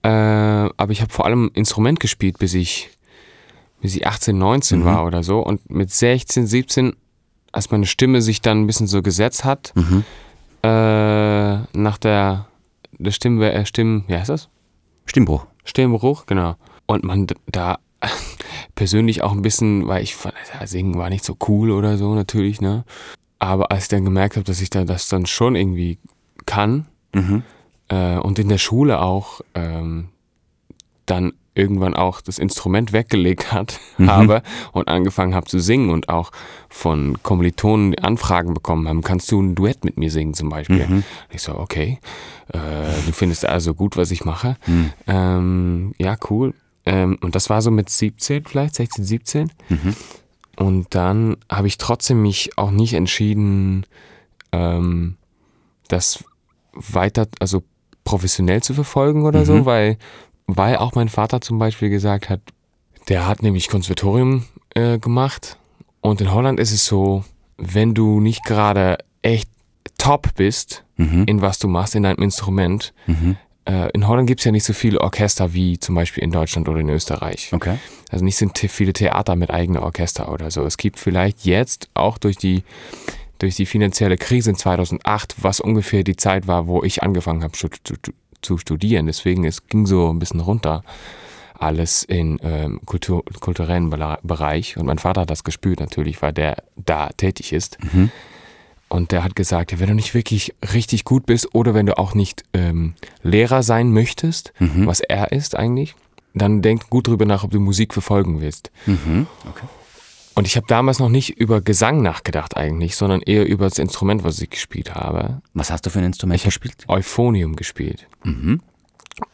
Äh, 0.03 0.09
aber 0.09 0.89
ich 0.89 1.01
habe 1.01 1.13
vor 1.13 1.25
allem 1.25 1.51
Instrument 1.53 1.99
gespielt, 1.99 2.39
bis 2.39 2.55
ich, 2.55 2.89
bis 3.79 3.95
ich 3.95 4.07
18, 4.07 4.37
19 4.37 4.79
mhm. 4.79 4.85
war 4.85 5.05
oder 5.05 5.23
so. 5.23 5.39
Und 5.39 5.69
mit 5.69 5.91
16, 5.91 6.47
17, 6.47 6.95
als 7.51 7.69
meine 7.69 7.85
Stimme 7.85 8.21
sich 8.21 8.41
dann 8.41 8.63
ein 8.63 8.67
bisschen 8.67 8.87
so 8.87 9.03
gesetzt 9.03 9.45
hat, 9.45 9.71
mhm. 9.75 10.03
äh, 10.63 10.67
nach 11.77 11.97
der, 11.99 12.47
der 12.97 13.11
Stimme, 13.11 13.53
äh, 13.53 13.65
Stimmen, 13.65 14.03
wie 14.07 14.15
heißt 14.15 14.29
das? 14.29 14.49
Stimmbruch. 15.05 15.45
Stimmbruch, 15.63 16.25
genau. 16.25 16.55
Und 16.85 17.03
man 17.03 17.27
da 17.47 17.79
persönlich 18.75 19.23
auch 19.23 19.31
ein 19.31 19.41
bisschen, 19.41 19.87
weil 19.87 20.03
ich 20.03 20.15
fand, 20.15 20.35
singen 20.65 20.97
war 20.97 21.09
nicht 21.09 21.23
so 21.23 21.37
cool 21.47 21.71
oder 21.71 21.97
so 21.97 22.15
natürlich, 22.15 22.61
ne? 22.61 22.83
aber 23.41 23.71
als 23.71 23.83
ich 23.83 23.89
dann 23.89 24.05
gemerkt 24.05 24.35
habe, 24.35 24.43
dass 24.43 24.61
ich 24.61 24.69
da 24.69 24.85
das 24.85 25.07
dann 25.07 25.25
schon 25.25 25.55
irgendwie 25.55 25.97
kann 26.45 26.85
äh, 27.87 28.17
und 28.17 28.37
in 28.37 28.49
der 28.49 28.59
Schule 28.59 29.01
auch 29.01 29.41
ähm, 29.55 30.09
dann 31.07 31.33
irgendwann 31.53 31.93
auch 31.93 32.21
das 32.21 32.39
Instrument 32.39 32.93
weggelegt 32.93 33.51
hat, 33.51 33.79
habe 33.99 34.41
und 34.71 34.87
angefangen 34.87 35.35
habe 35.35 35.47
zu 35.47 35.59
singen 35.59 35.89
und 35.89 36.09
auch 36.09 36.31
von 36.69 37.17
Kommilitonen 37.23 37.97
Anfragen 37.99 38.53
bekommen 38.53 38.87
haben, 38.87 39.01
kannst 39.01 39.31
du 39.31 39.41
ein 39.41 39.55
Duett 39.55 39.83
mit 39.83 39.97
mir 39.97 40.09
singen 40.11 40.33
zum 40.33 40.49
Beispiel? 40.49 40.79
Ich 41.29 41.41
so, 41.41 41.55
okay, 41.57 41.99
äh, 42.53 42.57
du 43.05 43.11
findest 43.11 43.45
also 43.45 43.73
gut, 43.73 43.97
was 43.97 44.11
ich 44.11 44.23
mache. 44.25 44.57
Ähm, 45.07 45.93
ja, 45.97 46.15
cool. 46.29 46.53
Ähm, 46.85 47.17
und 47.21 47.35
das 47.35 47.49
war 47.49 47.61
so 47.61 47.69
mit 47.71 47.89
17 47.89 48.45
vielleicht, 48.45 48.75
16, 48.75 49.03
17. 49.05 49.51
Und 50.57 50.87
dann 50.95 51.37
habe 51.49 51.67
ich 51.67 51.77
trotzdem 51.77 52.21
mich 52.21 52.57
auch 52.57 52.71
nicht 52.71 52.93
entschieden, 52.93 53.85
ähm, 54.51 55.17
das 55.87 56.23
weiter, 56.73 57.27
also 57.39 57.63
professionell 58.03 58.63
zu 58.63 58.73
verfolgen 58.73 59.25
oder 59.25 59.39
so, 59.45 59.65
weil, 59.65 59.97
weil 60.57 60.77
auch 60.77 60.95
mein 60.95 61.09
Vater 61.09 61.41
zum 61.41 61.59
Beispiel 61.59 61.89
gesagt 61.89 62.29
hat, 62.29 62.41
der 63.09 63.27
hat 63.27 63.41
nämlich 63.41 63.67
Konservatorium 63.67 64.45
äh, 64.75 64.99
gemacht 64.99 65.57
und 66.01 66.21
in 66.21 66.31
Holland 66.33 66.59
ist 66.59 66.71
es 66.71 66.85
so, 66.85 67.23
wenn 67.57 67.93
du 67.93 68.19
nicht 68.19 68.43
gerade 68.43 68.97
echt 69.21 69.49
top 69.97 70.33
bist 70.35 70.83
in 71.25 71.41
was 71.41 71.59
du 71.59 71.67
machst, 71.67 71.95
in 71.95 72.03
deinem 72.03 72.21
Instrument, 72.23 72.93
äh, 73.65 73.89
in 73.93 74.07
Holland 74.07 74.27
gibt 74.27 74.41
es 74.41 74.45
ja 74.45 74.51
nicht 74.51 74.63
so 74.63 74.73
viele 74.73 75.01
Orchester 75.01 75.53
wie 75.53 75.79
zum 75.79 75.95
Beispiel 75.95 76.23
in 76.23 76.31
Deutschland 76.31 76.67
oder 76.67 76.79
in 76.79 76.89
Österreich. 76.89 77.49
Okay. 77.53 77.77
Also 78.09 78.25
nicht 78.25 78.37
sind 78.37 78.57
viele 78.57 78.93
Theater 78.93 79.35
mit 79.35 79.51
eigenem 79.51 79.83
Orchester 79.83 80.31
oder 80.31 80.51
so. 80.51 80.65
Es 80.65 80.77
gibt 80.77 80.99
vielleicht 80.99 81.45
jetzt 81.45 81.89
auch 81.93 82.17
durch 82.17 82.37
die, 82.37 82.63
durch 83.39 83.55
die 83.55 83.65
finanzielle 83.65 84.17
Krise 84.17 84.51
in 84.51 84.55
2008, 84.55 85.35
was 85.41 85.59
ungefähr 85.59 86.03
die 86.03 86.15
Zeit 86.15 86.47
war, 86.47 86.67
wo 86.67 86.83
ich 86.83 87.03
angefangen 87.03 87.43
habe 87.43 87.53
zu, 87.53 87.69
zu, 87.83 87.95
zu 88.41 88.57
studieren. 88.57 89.07
Deswegen 89.07 89.45
es 89.45 89.67
ging 89.67 89.85
so 89.85 90.09
ein 90.11 90.19
bisschen 90.19 90.39
runter 90.39 90.83
alles 91.53 92.03
in 92.03 92.39
ähm, 92.41 92.81
Kultur, 92.85 93.23
kulturellen 93.39 93.89
Bereich. 93.89 94.77
Und 94.77 94.87
mein 94.87 94.97
Vater 94.97 95.21
hat 95.21 95.29
das 95.29 95.43
gespürt 95.43 95.79
natürlich, 95.79 96.21
weil 96.21 96.33
der 96.33 96.63
da 96.75 97.09
tätig 97.09 97.53
ist. 97.53 97.77
Und 98.89 99.11
der 99.11 99.23
hat 99.23 99.35
gesagt, 99.35 99.79
wenn 99.79 99.87
du 99.87 99.93
nicht 99.93 100.13
wirklich 100.13 100.53
richtig 100.73 101.05
gut 101.05 101.25
bist 101.25 101.53
oder 101.53 101.73
wenn 101.73 101.85
du 101.85 101.97
auch 101.97 102.13
nicht 102.13 102.43
ähm, 102.53 102.95
Lehrer 103.23 103.63
sein 103.63 103.91
möchtest, 103.91 104.53
was 104.85 104.99
er 105.01 105.31
ist 105.31 105.55
eigentlich, 105.55 105.95
dann 106.33 106.61
denk 106.61 106.89
gut 106.89 107.07
drüber 107.07 107.25
nach, 107.25 107.43
ob 107.43 107.51
du 107.51 107.59
Musik 107.59 107.93
verfolgen 107.93 108.41
willst. 108.41 108.71
Okay. 109.47 109.67
Und 110.33 110.47
ich 110.47 110.55
habe 110.55 110.65
damals 110.67 110.99
noch 110.99 111.09
nicht 111.09 111.31
über 111.31 111.61
Gesang 111.61 112.01
nachgedacht 112.01 112.55
eigentlich, 112.55 112.95
sondern 112.95 113.21
eher 113.21 113.45
über 113.45 113.65
das 113.65 113.79
Instrument, 113.79 114.23
was 114.23 114.41
ich 114.41 114.49
gespielt 114.49 114.95
habe. 114.95 115.41
Was 115.53 115.71
hast 115.71 115.85
du 115.85 115.89
für 115.89 115.99
ein 115.99 116.05
Instrument 116.05 116.41
gespielt? 116.43 116.85
Euphonium 116.87 117.55
gespielt. 117.55 118.07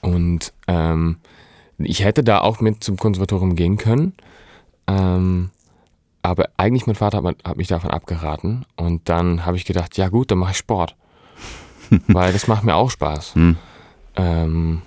Und 0.02 0.54
ähm, 0.68 1.18
ich 1.78 2.04
hätte 2.04 2.24
da 2.24 2.42
auch 2.42 2.60
mit 2.62 2.84
zum 2.84 2.98
Konservatorium 2.98 3.56
gehen 3.56 3.78
können. 3.78 4.14
Ähm, 4.88 5.52
aber 6.24 6.50
eigentlich 6.58 6.88
mein 6.88 6.96
Vater 6.96 7.24
hat, 7.24 7.44
hat 7.44 7.58
mich 7.58 7.68
davon 7.68 7.92
abgeraten. 7.92 8.66
Und 8.76 9.08
dann 9.08 9.46
habe 9.46 9.58
ich 9.58 9.66
gedacht, 9.66 9.98
ja 9.98 10.10
gut, 10.10 10.32
dann 10.32 10.40
mache 10.40 10.52
ich 10.52 10.58
Sport. 10.58 10.96
Weil 12.08 12.34
das 12.34 12.48
macht 12.48 12.64
mir 12.64 12.76
auch 12.76 12.90
Spaß. 12.90 13.34
Ähm, 14.16 14.82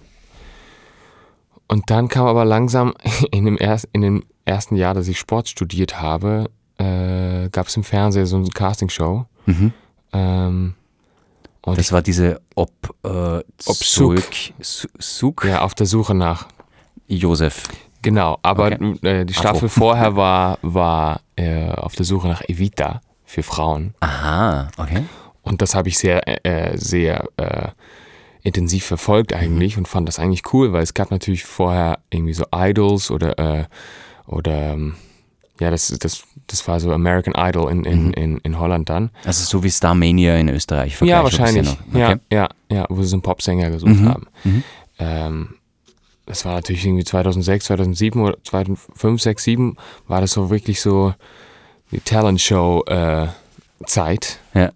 und 1.71 1.89
dann 1.91 2.09
kam 2.09 2.27
aber 2.27 2.45
langsam 2.45 2.95
in 3.31 3.45
dem, 3.47 3.57
erst, 3.59 3.89
in 3.93 4.01
dem 4.03 4.25
ersten 4.45 4.77
Jahr, 4.77 4.95
dass 4.95 5.09
ich 5.09 5.19
Sport 5.19 5.49
studiert 5.49 6.01
habe, 6.01 6.51
äh, 6.79 7.49
gab 7.51 7.69
es 7.69 7.77
im 7.77 7.85
Fernsehen 7.85 8.27
so 8.27 8.37
eine 8.37 8.49
Castingshow. 8.49 9.27
Ähm, 10.13 10.75
und 11.63 11.79
Das 11.79 11.93
war 11.93 12.03
diese 12.03 12.41
Ob, 12.55 12.71
äh, 13.05 13.39
Obsuk. 13.67 14.23
Su- 14.61 14.89
Suk 14.99 15.45
ja, 15.45 15.63
auf 15.63 15.75
der 15.75 15.87
Suche 15.87 16.15
nach. 16.15 16.47
Josef. 17.07 17.65
Genau, 18.03 18.39
aber 18.43 18.67
Okay. 18.67 18.97
äh, 19.03 19.25
die 19.27 19.35
Staffel 19.35 19.67
Afro. 19.67 19.69
vorher 19.69 20.17
war, 20.17 20.59
war 20.63 21.21
äh, 21.37 21.71
auf 21.73 21.95
der 21.97 22.05
Suche 22.07 22.29
nach 22.29 22.41
Evita 22.49 23.01
für 23.25 23.43
Frauen. 23.43 23.95
Aha, 24.01 24.69
okay. 24.79 25.05
Und 25.43 25.61
das 25.61 25.75
habe 25.75 25.89
ich 25.89 25.99
sehr, 25.99 26.23
äh, 26.47 26.77
sehr 26.79 27.25
äh, 27.37 27.69
intensiv 28.43 28.85
verfolgt 28.85 29.33
eigentlich 29.35 29.77
und 29.79 29.87
fand 29.89 30.09
das 30.09 30.19
eigentlich 30.19 30.43
cool, 30.53 30.73
weil 30.73 30.83
es 30.83 30.95
gab 30.95 31.11
natürlich 31.11 31.45
vorher 31.45 31.99
irgendwie 32.11 32.33
so 32.33 32.45
Idols 32.55 33.11
oder, 33.11 33.39
äh, 33.39 33.65
oder 34.27 34.73
ähm, 34.73 34.95
ja, 35.61 35.71
das, 35.71 35.89
das, 36.01 36.23
das 36.47 36.67
war 36.67 36.81
so 36.81 36.91
American 36.93 37.35
Idol 37.37 37.71
in, 37.71 37.85
in, 37.85 38.13
in, 38.15 38.39
in 38.39 38.59
Holland 38.59 38.89
dann. 38.89 39.11
Also 39.25 39.45
so 39.45 39.63
wie 39.63 39.71
Starmania 39.71 40.37
in 40.37 40.49
Österreich. 40.49 40.99
Ja, 41.03 41.23
wahrscheinlich. 41.23 41.67
noch. 41.67 41.77
Ja, 41.95 42.11
Okay. 42.13 42.21
ja, 42.33 42.49
ja, 42.71 42.87
wo 42.89 43.03
sie 43.03 43.09
so 43.09 43.17
einen 43.17 43.23
Popsänger 43.23 43.71
gesucht 43.71 44.01
haben. 44.07 44.27
Ähm, 44.99 45.55
das 46.27 46.45
war 46.47 46.55
natürlich 46.55 46.85
irgendwie 46.87 47.05
2006, 47.05 47.67
2007 47.67 48.23
oder 48.23 48.37
2005, 48.45 49.21
6, 49.21 49.45
7 49.45 49.77
war 50.09 50.21
das 50.23 50.33
so 50.33 50.49
wirklich 50.49 50.81
so 50.81 51.13
die 51.91 52.01
Talent-Show-Zeit. 52.01 54.39
Ja. 54.55 54.71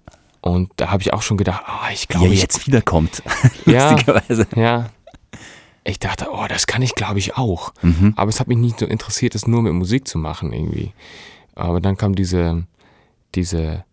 Und 0.47 0.71
da 0.77 0.91
habe 0.91 1.01
ich 1.03 1.15
auch 1.15 1.23
schon 1.23 1.39
gedacht, 1.39 1.63
ah, 1.65 1.89
ich 1.91 2.03
Wie 2.03 2.07
glaube, 2.13 2.27
er 2.27 2.33
ich, 2.33 2.43
jetzt 2.43 2.67
wiederkommt. 2.67 3.23
Ja. 3.67 3.93
Lustigerweise. 3.93 4.47
ja. 4.57 4.91
Ich 5.85 5.99
dachte, 5.99 6.27
oh, 6.31 6.45
das 6.49 6.67
kann 6.67 6.83
ich, 6.83 6.95
glaube 6.95 7.19
ich, 7.19 7.39
auch. 7.39 7.73
Mhm. 7.81 8.13
Aber 8.17 8.29
es 8.29 8.41
hat 8.41 8.49
mich 8.49 8.59
nicht 8.59 8.79
so 8.79 8.85
interessiert, 8.85 9.35
das 9.35 9.47
nur 9.47 9.63
mit 9.63 9.73
Musik 9.73 10.07
zu 10.07 10.19
machen 10.19 10.53
irgendwie. 10.53 10.93
Aber 11.55 11.81
dann 11.81 11.97
kam 11.97 12.15
diese, 12.15 12.65
diese 13.35 13.85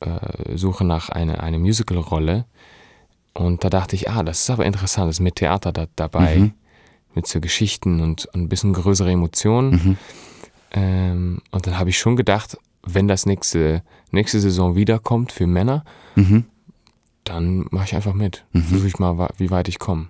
äh, 0.00 0.56
Suche 0.56 0.84
nach 0.84 1.10
einer 1.10 1.42
eine 1.42 1.58
Musical-Rolle. 1.58 2.46
Und 3.34 3.62
da 3.62 3.68
dachte 3.68 3.94
ich, 3.94 4.08
ah, 4.08 4.22
das 4.22 4.40
ist 4.40 4.48
aber 4.50 4.64
interessant, 4.64 5.08
das 5.08 5.16
ist 5.16 5.20
mit 5.20 5.36
Theater 5.36 5.70
da, 5.72 5.86
dabei, 5.96 6.36
Mhm. 6.36 6.52
mit 7.14 7.26
so 7.26 7.40
Geschichten 7.42 8.00
und, 8.00 8.24
und 8.32 8.40
ein 8.44 8.48
bisschen 8.48 8.72
größere 8.72 9.10
Emotionen. 9.10 9.70
Mhm. 9.70 9.96
Ähm, 10.72 11.42
und 11.50 11.66
dann 11.66 11.78
habe 11.78 11.90
ich 11.90 11.98
schon 11.98 12.16
gedacht, 12.16 12.56
wenn 12.82 13.08
das 13.08 13.26
nächste, 13.26 13.82
nächste 14.10 14.40
Saison 14.40 14.74
wiederkommt 14.76 15.32
für 15.32 15.46
Männer, 15.46 15.84
Mhm. 16.16 16.44
dann 17.24 17.66
mache 17.70 17.84
ich 17.84 17.94
einfach 17.94 18.14
mit. 18.14 18.44
Versuche 18.52 18.86
ich 18.88 18.98
mal, 18.98 19.28
wie 19.36 19.50
weit 19.50 19.68
ich 19.68 19.78
komme. 19.78 20.08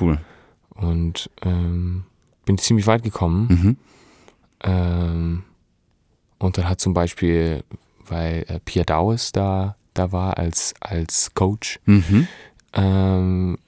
Cool. 0.00 0.18
Und 0.74 1.30
ähm, 1.42 2.04
bin 2.44 2.58
ziemlich 2.58 2.86
weit 2.86 3.02
gekommen. 3.02 3.46
Mhm. 3.48 3.76
Ähm, 4.62 5.42
und 6.38 6.58
dann 6.58 6.68
hat 6.68 6.80
zum 6.80 6.94
Beispiel, 6.94 7.64
weil 8.06 8.44
äh, 8.48 8.60
Pierre 8.64 8.86
Dawes 8.86 9.32
da, 9.32 9.76
da 9.94 10.12
war 10.12 10.38
als, 10.38 10.74
als 10.80 11.34
Coach, 11.34 11.78
Mhm. 11.86 12.26
ähm, 12.74 13.58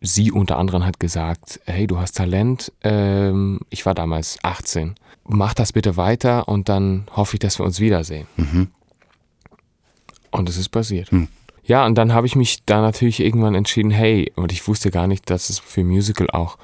sie 0.00 0.32
unter 0.32 0.58
anderem 0.58 0.84
hat 0.84 0.98
gesagt, 1.00 1.60
hey, 1.64 1.86
du 1.86 1.98
hast 1.98 2.12
Talent, 2.16 2.72
ähm, 2.82 3.60
ich 3.70 3.86
war 3.86 3.94
damals 3.94 4.38
18, 4.42 4.94
mach 5.24 5.54
das 5.54 5.72
bitte 5.72 5.96
weiter 5.96 6.48
und 6.48 6.68
dann 6.68 7.06
hoffe 7.14 7.36
ich, 7.36 7.40
dass 7.40 7.58
wir 7.58 7.64
uns 7.64 7.80
wiedersehen. 7.80 8.26
Und 10.30 10.48
es 10.48 10.56
ist 10.56 10.70
passiert. 10.70 11.10
Ja, 11.64 11.86
und 11.86 11.94
dann 11.96 12.12
habe 12.12 12.26
ich 12.26 12.34
mich 12.34 12.64
da 12.64 12.80
natürlich 12.80 13.20
irgendwann 13.20 13.54
entschieden, 13.54 13.90
hey, 13.90 14.32
und 14.34 14.50
ich 14.50 14.66
wusste 14.66 14.90
gar 14.90 15.06
nicht, 15.06 15.30
dass 15.30 15.48
es 15.50 15.58
für 15.58 15.84
Musical 15.84 16.28
auch 16.30 16.58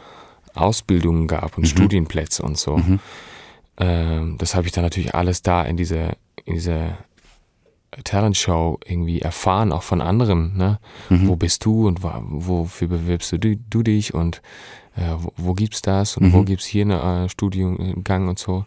Ausbildungen 0.55 1.29
gab 1.29 1.57
und 1.57 1.67
Studienplätze 1.69 2.43
und 2.43 2.59
so. 2.59 2.77
Ähm, 3.79 4.37
das 4.39 4.55
habe 4.57 4.67
ich 4.67 4.73
dann 4.73 4.83
natürlich 4.83 5.15
alles 5.15 5.43
da 5.43 5.63
in 5.63 5.77
dieser 5.77 6.17
in 6.45 6.55
diese 6.55 6.97
Talentshow 8.05 8.79
irgendwie 8.85 9.21
erfahren, 9.21 9.73
auch 9.73 9.83
von 9.83 10.01
anderen. 10.01 10.57
Ne? 10.57 10.79
Wo 11.09 11.37
bist 11.37 11.65
du 11.65 11.87
und 11.87 12.03
wofür 12.03 12.89
bewirbst 12.89 13.33
du, 13.33 13.39
du 13.39 13.83
dich 13.83 14.15
und 14.15 14.43
äh, 14.97 15.15
wo, 15.19 15.33
wo 15.37 15.55
gibt's 15.55 15.83
das 15.83 16.17
und 16.17 16.33
wo 16.33 16.43
gibt's 16.43 16.67
hier 16.67 16.83
einen 16.83 17.27
äh, 17.27 17.29
Studiengang 17.29 18.29
und 18.29 18.39
so. 18.39 18.65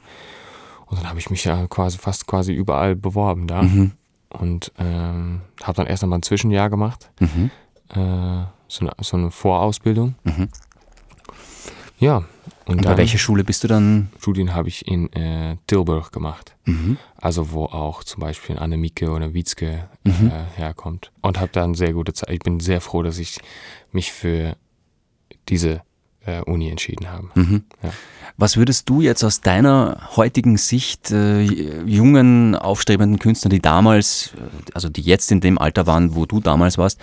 Und 0.88 1.00
dann 1.00 1.08
habe 1.08 1.20
ich 1.20 1.30
mich 1.30 1.46
ja 1.46 1.68
quasi 1.68 1.98
fast 1.98 2.28
quasi 2.28 2.54
überall 2.54 2.96
beworben 2.96 3.48
da. 3.48 3.62
Und 4.30 4.72
ähm, 4.78 5.42
habe 5.62 5.76
dann 5.76 5.88
erst 5.88 6.04
einmal 6.04 6.20
ein 6.20 6.24
Zwischenjahr 6.24 6.70
gemacht. 6.70 7.12
Mhm. 7.20 7.52
Äh, 7.90 8.46
so, 8.68 8.86
eine, 8.86 8.92
so 9.02 9.18
eine 9.18 9.32
Vorausbildung. 9.32 10.16
Ja. 12.00 12.24
Und, 12.66 12.78
Und 12.78 12.86
bei 12.86 12.98
welcher 12.98 13.18
Schule 13.18 13.44
bist 13.44 13.64
du 13.64 13.68
dann? 13.68 14.10
Studien 14.20 14.54
habe 14.54 14.70
ich 14.70 14.88
in 14.88 15.12
äh, 15.14 15.58
Tilburg 15.68 16.12
gemacht. 16.12 16.56
Mhm. 16.66 16.98
Also 17.18 17.52
wo 17.52 17.66
auch 17.66 18.04
zum 18.04 18.22
Beispiel 18.22 18.58
Annemieke 18.58 19.10
oder 19.10 19.34
Witzke 19.34 19.90
äh, 20.04 20.10
herkommt. 20.56 21.12
Und 21.22 21.40
habe 21.40 21.52
dann 21.52 21.74
sehr 21.74 21.94
gute 21.94 22.14
Zeit. 22.14 22.30
Ich 22.30 22.40
bin 22.40 22.60
sehr 22.60 22.82
froh, 22.82 23.02
dass 23.04 23.18
ich 23.18 23.40
mich 23.92 24.12
für 24.12 24.56
diese 25.50 25.82
äh, 26.26 26.42
Uni 26.42 26.70
entschieden 26.70 27.10
habe. 27.10 27.30
Ja. 27.84 27.90
Was 28.38 28.58
würdest 28.58 28.90
du 28.90 29.02
jetzt 29.02 29.24
aus 29.24 29.42
deiner 29.42 30.10
heutigen 30.16 30.58
Sicht 30.58 31.12
äh, 31.12 31.42
jungen, 31.42 32.56
aufstrebenden 32.56 33.20
Künstlern, 33.20 33.50
die 33.50 33.60
damals, 33.60 34.34
äh, 34.38 34.72
also 34.74 34.90
die 34.90 35.02
jetzt 35.02 35.32
in 35.32 35.42
dem 35.42 35.58
Alter 35.58 35.88
waren, 35.88 36.16
wo 36.16 36.26
du 36.26 36.40
damals 36.40 36.78
warst, 36.78 37.00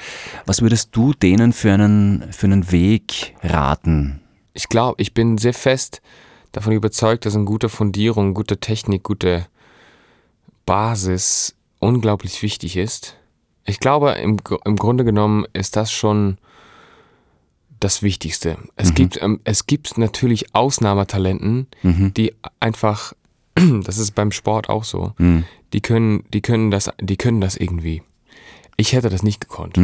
was 0.47 0.63
würdest 0.63 0.91
du 0.93 1.13
denen 1.13 1.53
für 1.53 1.73
einen, 1.73 2.33
für 2.33 2.47
einen 2.47 2.71
Weg 2.71 3.35
raten? 3.43 4.21
Ich 4.59 4.69
glaube, 4.69 5.01
ich 5.01 5.15
bin 5.15 5.39
sehr 5.39 5.55
fest 5.55 6.03
davon 6.51 6.73
überzeugt, 6.73 7.25
dass 7.27 7.37
eine 7.37 7.45
gute 7.45 7.69
Fundierung, 7.69 8.35
gute 8.35 8.59
Technik, 8.59 9.05
gute 9.05 9.47
Basis 10.67 11.55
unglaublich 11.79 12.43
wichtig 12.43 12.77
ist. 12.77 13.15
Ich 13.65 13.79
glaube, 13.79 14.11
im, 14.13 14.39
im 14.65 14.75
Grunde 14.77 15.05
genommen 15.05 15.45
ist 15.53 15.77
das 15.77 15.93
schon 15.93 16.39
das 17.79 18.03
Wichtigste. 18.03 18.59
Es, 18.75 18.91
Mhm. 18.91 18.95
gibt, 18.95 19.23
ähm, 19.23 19.41
es 19.45 19.67
gibt 19.67 19.97
natürlich 19.97 20.55
Ausnahmetalenten, 20.57 21.69
Mhm. 21.85 22.13
die 22.15 22.35
einfach, 22.59 23.13
das 23.85 23.99
ist 23.99 24.17
beim 24.17 24.33
Sport 24.33 24.69
auch 24.69 24.83
so, 24.83 25.13
Mhm. 25.19 25.45
die 25.73 25.81
können, 25.81 26.25
die 26.35 26.41
können 26.41 26.73
das, 26.73 26.91
die 27.01 27.17
können 27.17 27.41
das 27.41 27.57
irgendwie. 27.57 28.03
Ich 28.77 28.93
hätte 28.93 29.09
das 29.09 29.23
nicht 29.23 29.41
gekonnt. 29.41 29.79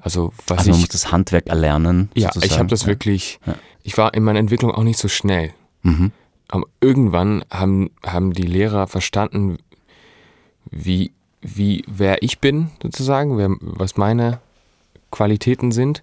Also 0.00 0.32
was 0.46 0.58
Also 0.58 0.70
man 0.70 0.76
ich, 0.78 0.82
muss 0.84 0.88
das 0.90 1.12
Handwerk 1.12 1.46
erlernen. 1.48 2.10
ja, 2.14 2.28
ich 2.28 2.34
sozusagen. 2.34 2.58
habe 2.60 2.68
das 2.70 2.82
Ja. 2.82 2.86
wirklich, 2.88 3.40
Ja. 3.46 3.54
ich 3.82 3.96
war 3.98 4.14
in 4.14 4.22
meiner 4.22 4.38
Entwicklung 4.38 4.70
auch 4.70 4.82
nicht 4.84 4.98
so 4.98 5.08
schnell. 5.08 5.52
Mhm. 5.82 6.12
Aber 6.48 6.64
irgendwann 6.80 7.44
haben, 7.50 7.90
haben 8.04 8.32
die 8.32 8.42
Lehrer 8.46 8.86
verstanden, 8.86 9.58
wie, 10.70 11.12
wie, 11.40 11.84
wer 11.88 12.22
ich 12.22 12.38
bin, 12.40 12.70
sozusagen, 12.82 13.36
wer, 13.38 13.50
was 13.60 13.96
meine 13.96 14.38
Qualitäten 15.10 15.72
sind. 15.72 16.02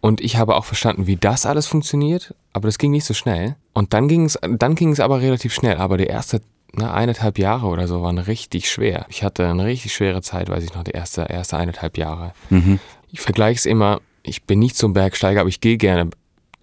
Und 0.00 0.20
ich 0.20 0.36
habe 0.36 0.54
auch 0.56 0.64
verstanden, 0.64 1.06
wie 1.06 1.16
das 1.16 1.46
alles 1.46 1.66
funktioniert, 1.66 2.34
aber 2.52 2.68
das 2.68 2.78
ging 2.78 2.90
nicht 2.92 3.04
so 3.04 3.14
schnell. 3.14 3.56
Und 3.72 3.92
dann 3.92 4.08
ging 4.08 4.24
es, 4.24 4.38
dann 4.48 4.74
ging 4.74 4.90
es 4.92 5.00
aber 5.00 5.20
relativ 5.20 5.52
schnell. 5.52 5.78
Aber 5.78 5.96
die 5.96 6.04
erste 6.04 6.40
ne, 6.72 6.92
eineinhalb 6.92 7.38
Jahre 7.38 7.66
oder 7.66 7.88
so 7.88 8.02
waren 8.02 8.18
richtig 8.18 8.70
schwer. 8.70 9.06
Ich 9.08 9.22
hatte 9.24 9.48
eine 9.48 9.64
richtig 9.64 9.92
schwere 9.94 10.22
Zeit, 10.22 10.48
weiß 10.48 10.62
ich 10.64 10.74
noch, 10.74 10.84
die 10.84 10.92
erste, 10.92 11.22
erste 11.22 11.56
eineinhalb 11.56 11.98
Jahre. 11.98 12.32
Mhm. 12.50 12.78
Ich 13.12 13.20
vergleiche 13.20 13.58
es 13.58 13.66
immer, 13.66 14.00
ich 14.22 14.42
bin 14.44 14.58
nicht 14.58 14.76
so 14.76 14.86
ein 14.88 14.92
Bergsteiger, 14.92 15.40
aber 15.40 15.48
ich 15.48 15.60
gehe 15.60 15.76
gerne 15.76 16.10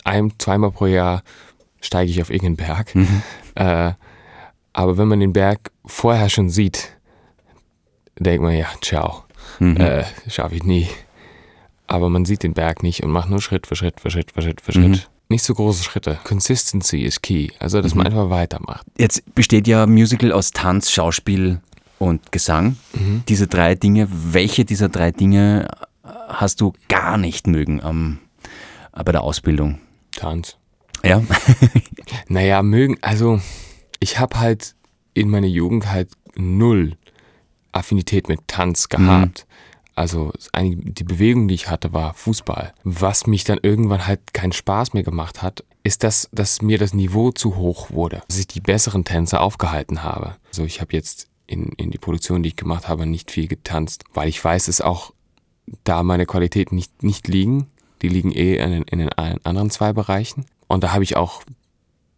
ein, 0.03 0.33
zweimal 0.37 0.71
pro 0.71 0.85
Jahr 0.85 1.23
steige 1.81 2.11
ich 2.11 2.21
auf 2.21 2.29
irgendeinen 2.29 2.57
Berg. 2.57 2.93
Äh, 3.55 3.93
aber 4.73 4.97
wenn 4.97 5.07
man 5.07 5.19
den 5.19 5.33
Berg 5.33 5.71
vorher 5.85 6.29
schon 6.29 6.49
sieht, 6.49 6.89
denkt 8.19 8.41
man, 8.43 8.55
ja, 8.55 8.67
ciao, 8.81 9.23
Mhm. 9.59 9.77
äh, 9.77 10.03
schaffe 10.29 10.55
ich 10.55 10.63
nie. 10.63 10.87
Aber 11.87 12.09
man 12.09 12.25
sieht 12.25 12.43
den 12.43 12.53
Berg 12.53 12.81
nicht 12.81 13.03
und 13.03 13.11
macht 13.11 13.29
nur 13.29 13.41
Schritt 13.41 13.67
für 13.67 13.75
Schritt 13.75 13.99
für 13.99 14.09
Schritt 14.09 14.31
für 14.31 14.41
Schritt 14.41 14.61
für 14.61 14.71
Schritt. 14.71 14.87
Mhm. 14.89 14.99
Nicht 15.29 15.43
so 15.43 15.53
große 15.53 15.83
Schritte. 15.83 16.17
Consistency 16.23 17.01
ist 17.01 17.21
key. 17.21 17.49
Also, 17.59 17.81
dass 17.81 17.93
man 17.95 18.05
einfach 18.07 18.29
weitermacht. 18.29 18.85
Jetzt 18.97 19.23
besteht 19.35 19.67
ja 19.67 19.85
Musical 19.85 20.31
aus 20.31 20.51
Tanz, 20.51 20.91
Schauspiel 20.91 21.59
und 21.99 22.31
Gesang. 22.31 22.77
Mhm. 22.93 23.23
Diese 23.27 23.47
drei 23.47 23.75
Dinge, 23.75 24.07
welche 24.11 24.65
dieser 24.65 24.89
drei 24.89 25.11
Dinge 25.11 25.67
hast 26.33 26.61
du 26.61 26.73
gar 26.89 27.17
nicht 27.17 27.47
mögen 27.47 27.81
am, 27.81 28.19
bei 28.91 29.11
der 29.11 29.21
Ausbildung? 29.21 29.79
Tanz. 30.15 30.57
Ja. 31.03 31.21
Naja, 32.27 32.63
mögen, 32.63 32.97
also 33.01 33.41
ich 33.99 34.19
habe 34.19 34.39
halt 34.39 34.75
in 35.13 35.29
meiner 35.29 35.47
Jugend 35.47 35.89
halt 35.89 36.11
null 36.35 36.97
Affinität 37.71 38.29
mit 38.29 38.47
Tanz 38.47 38.89
gehabt. 38.89 39.45
Also 39.95 40.31
eigentlich 40.51 40.95
die 40.95 41.03
Bewegung, 41.03 41.47
die 41.47 41.55
ich 41.55 41.69
hatte, 41.69 41.93
war 41.93 42.13
Fußball. 42.13 42.73
Was 42.83 43.27
mich 43.27 43.43
dann 43.43 43.59
irgendwann 43.61 44.07
halt 44.07 44.33
keinen 44.33 44.51
Spaß 44.51 44.93
mehr 44.93 45.03
gemacht 45.03 45.41
hat, 45.41 45.63
ist, 45.83 46.03
dass, 46.03 46.29
dass 46.31 46.61
mir 46.61 46.77
das 46.77 46.93
Niveau 46.93 47.31
zu 47.31 47.55
hoch 47.55 47.91
wurde. 47.91 48.23
Dass 48.27 48.39
ich 48.39 48.47
die 48.47 48.61
besseren 48.61 49.03
Tänzer 49.03 49.41
aufgehalten 49.41 50.01
habe. 50.01 50.37
Also 50.47 50.63
ich 50.63 50.81
habe 50.81 50.93
jetzt 50.93 51.27
in, 51.45 51.73
in 51.73 51.91
die 51.91 51.97
Produktion, 51.97 52.41
die 52.41 52.49
ich 52.49 52.55
gemacht 52.55 52.87
habe, 52.87 53.05
nicht 53.05 53.29
viel 53.29 53.47
getanzt, 53.47 54.05
weil 54.13 54.29
ich 54.29 54.43
weiß, 54.43 54.65
dass 54.65 54.81
auch 54.81 55.13
da 55.83 56.03
meine 56.03 56.25
Qualitäten 56.25 56.75
nicht, 56.75 57.03
nicht 57.03 57.27
liegen. 57.27 57.67
Die 58.01 58.09
liegen 58.09 58.31
eh 58.31 58.57
in, 58.57 58.71
den- 58.71 58.83
in 58.83 58.99
den 58.99 59.09
anderen 59.13 59.69
zwei 59.69 59.93
Bereichen. 59.93 60.45
Und 60.67 60.83
da 60.83 60.93
habe 60.93 61.03
ich 61.03 61.15
auch 61.15 61.43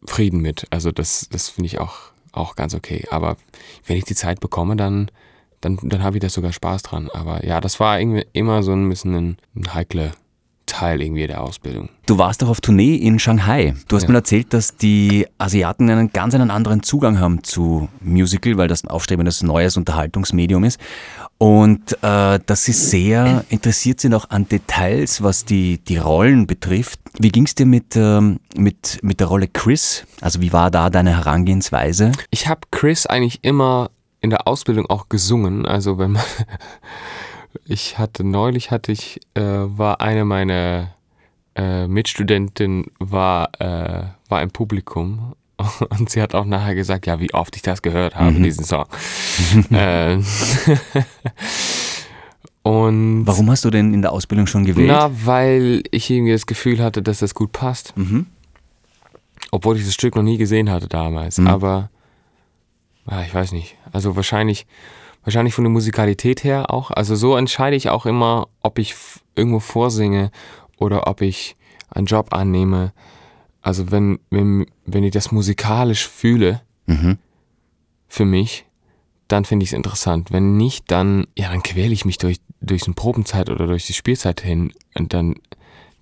Frieden 0.05 0.39
mit. 0.39 0.67
Also 0.71 0.91
das, 0.91 1.27
das 1.31 1.49
finde 1.49 1.67
ich 1.67 1.79
auch, 1.79 1.95
auch 2.31 2.55
ganz 2.55 2.73
okay. 2.73 3.05
Aber 3.11 3.37
wenn 3.85 3.97
ich 3.97 4.05
die 4.05 4.15
Zeit 4.15 4.39
bekomme, 4.39 4.75
dann, 4.75 5.11
dann, 5.61 5.77
dann 5.81 6.03
habe 6.03 6.17
ich 6.17 6.21
da 6.21 6.29
sogar 6.29 6.53
Spaß 6.53 6.83
dran. 6.83 7.09
Aber 7.13 7.45
ja, 7.45 7.61
das 7.61 7.79
war 7.79 7.99
irgendwie 7.99 8.25
immer 8.33 8.63
so 8.63 8.71
ein 8.73 8.87
bisschen 8.89 9.15
ein, 9.15 9.37
ein 9.55 9.73
heikler 9.73 10.11
Teil 10.65 11.01
irgendwie 11.01 11.27
der 11.27 11.41
Ausbildung. 11.41 11.89
Du 12.05 12.17
warst 12.17 12.41
doch 12.41 12.49
auf 12.49 12.61
Tournee 12.61 12.95
in 12.95 13.19
Shanghai. 13.19 13.73
Du 13.87 13.95
hast 13.95 14.03
Ja. 14.03 14.09
mir 14.09 14.15
erzählt, 14.17 14.53
dass 14.53 14.75
die 14.77 15.27
Asiaten 15.37 15.89
einen 15.89 16.11
ganz 16.11 16.33
einen 16.35 16.51
anderen 16.51 16.83
Zugang 16.83 17.19
haben 17.19 17.43
zu 17.43 17.87
Musical, 18.01 18.57
weil 18.57 18.67
das 18.67 18.83
ein 18.83 18.89
aufstrebendes 18.89 19.43
neues 19.43 19.77
Unterhaltungsmedium 19.77 20.63
ist. 20.63 20.79
Und 21.37 21.93
äh, 22.01 22.39
dass 22.45 22.63
sie 22.65 22.71
sehr 22.71 23.43
interessiert 23.49 23.99
sind 23.99 24.13
auch 24.13 24.29
an 24.29 24.47
Details, 24.47 25.21
was 25.21 25.43
die, 25.45 25.79
die 25.79 25.97
Rollen 25.97 26.47
betrifft. 26.47 26.99
Wie 27.19 27.29
ging 27.29 27.45
es 27.45 27.55
dir 27.55 27.65
mit, 27.65 27.95
ähm, 27.95 28.39
mit, 28.55 28.99
mit 29.01 29.19
der 29.19 29.27
Rolle 29.27 29.47
Chris? 29.47 30.05
Also 30.21 30.41
wie 30.41 30.53
war 30.53 30.71
da 30.71 30.89
deine 30.89 31.11
Herangehensweise? 31.17 32.11
Ich 32.31 32.47
habe 32.47 32.61
Chris 32.71 33.05
eigentlich 33.05 33.39
immer 33.43 33.89
in 34.21 34.29
der 34.29 34.47
Ausbildung 34.47 34.85
auch 34.89 35.09
gesungen. 35.09 35.65
Also 35.65 35.97
wenn 35.97 36.13
man, 36.13 36.23
ich 37.65 37.98
hatte 37.98 38.24
neulich 38.24 38.72
hatte 38.72 38.91
ich, 38.91 39.20
äh, 39.35 39.41
war 39.41 40.01
eine 40.01 40.25
meiner 40.25 40.96
äh, 41.55 41.87
Mitstudentinnen 41.87 42.85
war, 43.00 43.50
äh, 43.59 44.03
war 44.29 44.41
im 44.41 44.51
Publikum 44.51 45.35
und 45.89 46.09
sie 46.09 46.22
hat 46.22 46.35
auch 46.35 46.46
nachher 46.46 46.75
gesagt, 46.75 47.05
ja, 47.05 47.20
wie 47.20 47.33
oft 47.33 47.55
ich 47.55 47.61
das 47.61 47.81
gehört 47.81 48.15
habe, 48.15 48.33
diesen 48.33 48.65
Song. 48.65 48.85
äh, 49.72 50.18
und 52.63 53.25
Warum 53.25 53.50
hast 53.50 53.63
du 53.63 53.70
denn 53.70 53.94
in 53.94 54.01
der 54.01 54.11
Ausbildung 54.11 54.48
schon 54.48 54.65
gewählt? 54.65 54.89
na, 54.89 55.09
weil 55.25 55.83
ich 55.91 56.09
irgendwie 56.09 56.33
das 56.33 56.46
Gefühl 56.46 56.83
hatte, 56.83 57.01
dass 57.01 57.20
das 57.20 57.33
gut 57.33 57.51
passt. 57.53 57.96
Mhm. 57.96 58.25
Obwohl 59.51 59.77
ich 59.77 59.85
das 59.85 59.94
Stück 59.94 60.15
noch 60.15 60.24
nie 60.24 60.37
gesehen 60.37 60.70
hatte 60.70 60.87
damals. 60.87 61.37
Mhm. 61.37 61.48
Aber 61.48 61.89
ah, 63.05 63.22
ich 63.25 63.33
weiß 63.33 63.53
nicht. 63.53 63.77
Also 63.94 64.18
wahrscheinlich, 64.18 64.65
wahrscheinlich 65.25 65.53
von 65.53 65.66
der 65.66 65.72
Musikalität 65.72 66.44
her 66.46 66.72
auch. 66.72 66.92
Also 66.92 67.16
so 67.16 67.35
entscheide 67.35 67.75
ich 67.75 67.90
auch 67.90 68.05
immer, 68.05 68.48
ob 68.61 68.79
ich 68.79 68.96
irgendwo 69.35 69.59
vorsinge 69.59 70.31
oder 70.77 71.07
ob 71.07 71.22
ich 71.22 71.57
einen 71.90 72.05
Job 72.05 72.33
annehme. 72.33 72.94
Also 73.61 73.92
wenn, 73.92 74.20
wenn, 74.29 74.66
wenn 74.85 75.03
ich 75.03 75.11
das 75.11 75.31
musikalisch 75.31 76.07
fühle 76.07 76.61
Mhm. 76.88 77.18
für 78.07 78.25
mich, 78.25 78.66
dann 79.27 79.44
finde 79.44 79.64
ich 79.64 79.70
es 79.72 79.74
interessant. 79.75 80.31
Wenn 80.31 80.55
nicht, 80.55 80.92
dann, 80.92 81.25
ja, 81.35 81.50
dann 81.50 81.64
quäle 81.64 81.92
ich 81.94 82.05
mich 82.05 82.20
durch, 82.20 82.38
durch 82.61 82.85
eine 82.85 82.94
Probenzeit 82.94 83.50
oder 83.50 83.66
durch 83.66 83.88
die 83.88 83.94
Spielzeit 83.94 84.42
hin. 84.42 84.72
Und 84.94 85.14
dann, 85.14 85.35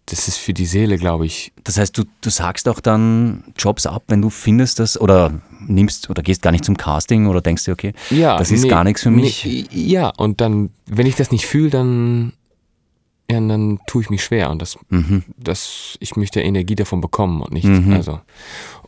das 0.07 0.27
ist 0.27 0.37
für 0.37 0.53
die 0.53 0.65
Seele, 0.65 0.97
glaube 0.97 1.25
ich, 1.25 1.53
Das 1.63 1.77
heißt, 1.77 1.97
du, 1.97 2.03
du 2.21 2.29
sagst 2.29 2.67
auch 2.67 2.79
dann 2.81 3.43
Jobs 3.57 3.85
ab, 3.85 4.03
wenn 4.07 4.21
du 4.21 4.29
findest 4.29 4.79
das 4.79 4.99
oder 4.99 5.41
nimmst 5.65 6.09
oder 6.09 6.21
gehst 6.21 6.41
gar 6.41 6.51
nicht 6.51 6.65
zum 6.65 6.75
Casting 6.75 7.27
oder 7.27 7.39
denkst 7.39 7.63
dir, 7.65 7.71
okay, 7.71 7.93
Ja, 8.09 8.37
das 8.37 8.51
ist 8.51 8.63
nee, 8.63 8.67
gar 8.67 8.83
nichts 8.83 9.01
für 9.03 9.11
mich. 9.11 9.45
Nee, 9.45 9.65
ja, 9.71 10.09
und 10.17 10.41
dann, 10.41 10.71
wenn 10.87 11.05
ich 11.07 11.15
das 11.15 11.31
nicht 11.31 11.45
fühle, 11.45 11.69
dann, 11.69 12.33
ja, 13.31 13.39
dann 13.39 13.79
tue 13.87 14.01
ich 14.01 14.09
mich 14.09 14.23
schwer 14.25 14.49
und 14.49 14.61
das, 14.61 14.77
Mhm. 14.89 15.23
das, 15.37 15.95
ich 16.01 16.17
möchte 16.17 16.41
Energie 16.41 16.75
davon 16.75 16.99
bekommen 16.99 17.41
und 17.41 17.53
nicht, 17.53 17.65
Mhm. 17.65 17.93
also. 17.93 18.19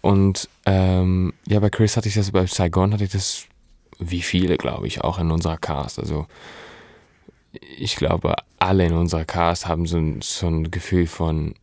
Und 0.02 0.50
ähm, 0.66 1.34
ja, 1.48 1.60
bei 1.62 1.70
Chris 1.70 1.96
hatte 1.96 2.10
ich 2.10 2.16
das, 2.16 2.32
bei 2.32 2.46
Saigon 2.46 2.94
hatte 2.94 3.06
ich 3.06 3.12
das, 3.12 3.46
wie 4.00 4.22
viele, 4.22 4.58
glaube 4.58 4.86
ich, 4.88 5.02
auch 5.02 5.18
in 5.20 5.32
unserer 5.32 5.58
Cast. 5.58 5.98
Also 6.00 6.28
ich 7.78 7.96
glaube, 7.96 8.36
alle 8.60 8.86
in 8.86 8.94
unserer 8.94 9.26
Cast 9.26 9.68
haben 9.68 9.86
so 9.86 9.98
ein, 9.98 10.22
so 10.22 10.48
ein 10.48 10.72
Gefühl 10.72 11.08
von, 11.08 11.56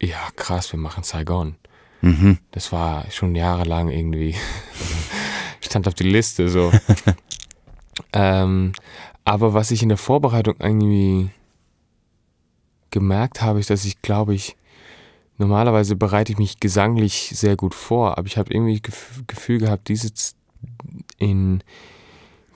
ja, 0.00 0.28
krass, 0.36 0.72
wir 0.72 0.78
machen 0.78 1.04
Saigon. 1.04 1.56
Mhm. 2.00 2.38
Das 2.50 2.72
war 2.72 3.10
schon 3.10 3.34
jahrelang 3.34 3.88
irgendwie, 3.88 4.34
stand 5.60 5.86
auf 5.86 5.94
die 5.94 6.08
Liste 6.08 6.48
so. 6.48 6.72
ähm, 8.12 8.72
aber 9.24 9.54
was 9.54 9.70
ich 9.70 9.82
in 9.82 9.88
der 9.88 9.98
Vorbereitung 9.98 10.56
irgendwie 10.58 11.30
gemerkt 12.90 13.40
habe, 13.40 13.60
ist, 13.60 13.70
dass 13.70 13.84
ich 13.84 14.02
glaube 14.02 14.34
ich, 14.34 14.56
normalerweise 15.38 15.96
bereite 15.96 16.32
ich 16.32 16.38
mich 16.38 16.60
gesanglich 16.60 17.32
sehr 17.34 17.56
gut 17.56 17.74
vor, 17.74 18.18
aber 18.18 18.26
ich 18.26 18.36
habe 18.36 18.52
irgendwie 18.52 18.80
gef 18.80 19.22
Gefühl 19.26 19.58
gehabt, 19.58 19.88
dieses 19.88 20.34
in 21.18 21.62